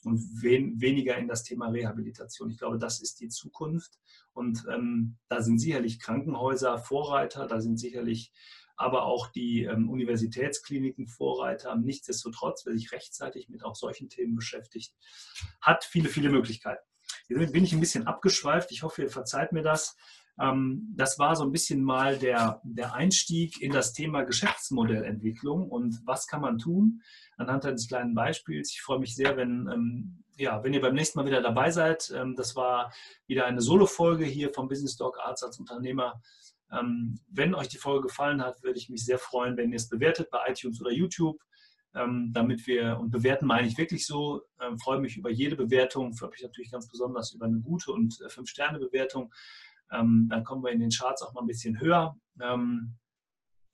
und 0.04 0.20
wen, 0.40 0.80
weniger 0.80 1.16
in 1.16 1.28
das 1.28 1.42
Thema 1.42 1.68
Rehabilitation. 1.68 2.50
Ich 2.50 2.58
glaube, 2.58 2.78
das 2.78 3.00
ist 3.00 3.20
die 3.20 3.28
Zukunft. 3.28 3.98
Und 4.32 4.64
ähm, 4.72 5.16
da 5.28 5.42
sind 5.42 5.58
sicherlich 5.58 5.98
Krankenhäuser 6.00 6.78
Vorreiter, 6.78 7.46
da 7.46 7.60
sind 7.60 7.78
sicherlich 7.78 8.32
aber 8.76 9.04
auch 9.04 9.28
die 9.28 9.64
ähm, 9.64 9.88
Universitätskliniken 9.88 11.08
Vorreiter. 11.08 11.74
Nichtsdestotrotz, 11.76 12.66
wer 12.66 12.74
sich 12.74 12.92
rechtzeitig 12.92 13.48
mit 13.48 13.64
auch 13.64 13.74
solchen 13.74 14.08
Themen 14.08 14.34
beschäftigt, 14.34 14.94
hat 15.60 15.84
viele, 15.84 16.08
viele 16.08 16.28
Möglichkeiten. 16.28 16.84
Jetzt 17.28 17.52
bin 17.52 17.64
ich 17.64 17.72
ein 17.72 17.80
bisschen 17.80 18.06
abgeschweift. 18.06 18.70
Ich 18.70 18.82
hoffe, 18.82 19.02
ihr 19.02 19.10
verzeiht 19.10 19.52
mir 19.52 19.62
das. 19.62 19.96
Ähm, 20.38 20.92
das 20.94 21.18
war 21.18 21.34
so 21.34 21.44
ein 21.44 21.52
bisschen 21.52 21.82
mal 21.82 22.18
der, 22.18 22.60
der 22.64 22.94
Einstieg 22.94 23.60
in 23.60 23.72
das 23.72 23.92
Thema 23.92 24.22
Geschäftsmodellentwicklung 24.22 25.68
und 25.68 26.00
was 26.04 26.26
kann 26.26 26.42
man 26.42 26.58
tun 26.58 27.02
anhand 27.36 27.64
eines 27.64 27.88
kleinen 27.88 28.14
Beispiels. 28.14 28.70
Ich 28.72 28.82
freue 28.82 28.98
mich 28.98 29.14
sehr, 29.14 29.36
wenn, 29.36 29.68
ähm, 29.72 30.24
ja, 30.36 30.62
wenn 30.62 30.74
ihr 30.74 30.80
beim 30.80 30.94
nächsten 30.94 31.18
Mal 31.18 31.26
wieder 31.26 31.42
dabei 31.42 31.70
seid. 31.70 32.12
Ähm, 32.14 32.34
das 32.36 32.54
war 32.54 32.92
wieder 33.26 33.46
eine 33.46 33.60
Solo-Folge 33.60 34.24
hier 34.24 34.52
vom 34.52 34.68
Business 34.68 34.96
Dog 34.96 35.18
Arzt 35.20 35.44
als 35.44 35.58
Unternehmer. 35.58 36.20
Wenn 37.28 37.54
euch 37.54 37.68
die 37.68 37.78
Folge 37.78 38.08
gefallen 38.08 38.42
hat, 38.42 38.60
würde 38.64 38.76
ich 38.76 38.88
mich 38.88 39.04
sehr 39.04 39.20
freuen, 39.20 39.56
wenn 39.56 39.70
ihr 39.70 39.76
es 39.76 39.88
bewertet 39.88 40.30
bei 40.30 40.40
iTunes 40.48 40.80
oder 40.80 40.90
YouTube 40.90 41.40
damit 42.32 42.66
wir, 42.66 42.98
und 42.98 43.10
bewerten 43.10 43.46
meine 43.46 43.66
ich 43.66 43.78
wirklich 43.78 44.06
so, 44.06 44.42
ähm, 44.60 44.78
freue 44.78 45.00
mich 45.00 45.16
über 45.16 45.30
jede 45.30 45.56
Bewertung, 45.56 46.14
freue 46.14 46.30
mich 46.30 46.42
natürlich 46.42 46.70
ganz 46.70 46.88
besonders 46.88 47.32
über 47.32 47.46
eine 47.46 47.60
gute 47.60 47.92
und 47.92 48.20
äh, 48.20 48.28
Fünf-Sterne-Bewertung. 48.28 49.32
Ähm, 49.90 50.26
dann 50.28 50.44
kommen 50.44 50.62
wir 50.62 50.72
in 50.72 50.80
den 50.80 50.90
Charts 50.90 51.22
auch 51.22 51.32
mal 51.32 51.40
ein 51.40 51.46
bisschen 51.46 51.80
höher. 51.80 52.16
Ähm, 52.40 52.96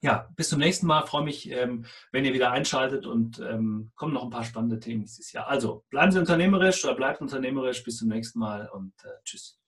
ja, 0.02 0.28
bis 0.34 0.48
zum 0.48 0.58
nächsten 0.58 0.86
Mal. 0.86 1.06
Freue 1.06 1.24
mich, 1.24 1.48
ähm, 1.50 1.84
wenn 2.10 2.24
ihr 2.24 2.34
wieder 2.34 2.50
einschaltet 2.50 3.06
und 3.06 3.38
ähm, 3.38 3.92
kommen 3.94 4.12
noch 4.12 4.24
ein 4.24 4.30
paar 4.30 4.44
spannende 4.44 4.80
Themen 4.80 5.02
dieses 5.02 5.30
Jahr. 5.32 5.46
Also 5.46 5.84
bleiben 5.90 6.10
Sie 6.10 6.18
unternehmerisch 6.18 6.84
oder 6.84 6.94
bleibt 6.94 7.20
unternehmerisch. 7.20 7.84
Bis 7.84 7.98
zum 7.98 8.08
nächsten 8.08 8.40
Mal 8.40 8.68
und 8.68 8.92
äh, 9.04 9.08
tschüss. 9.24 9.61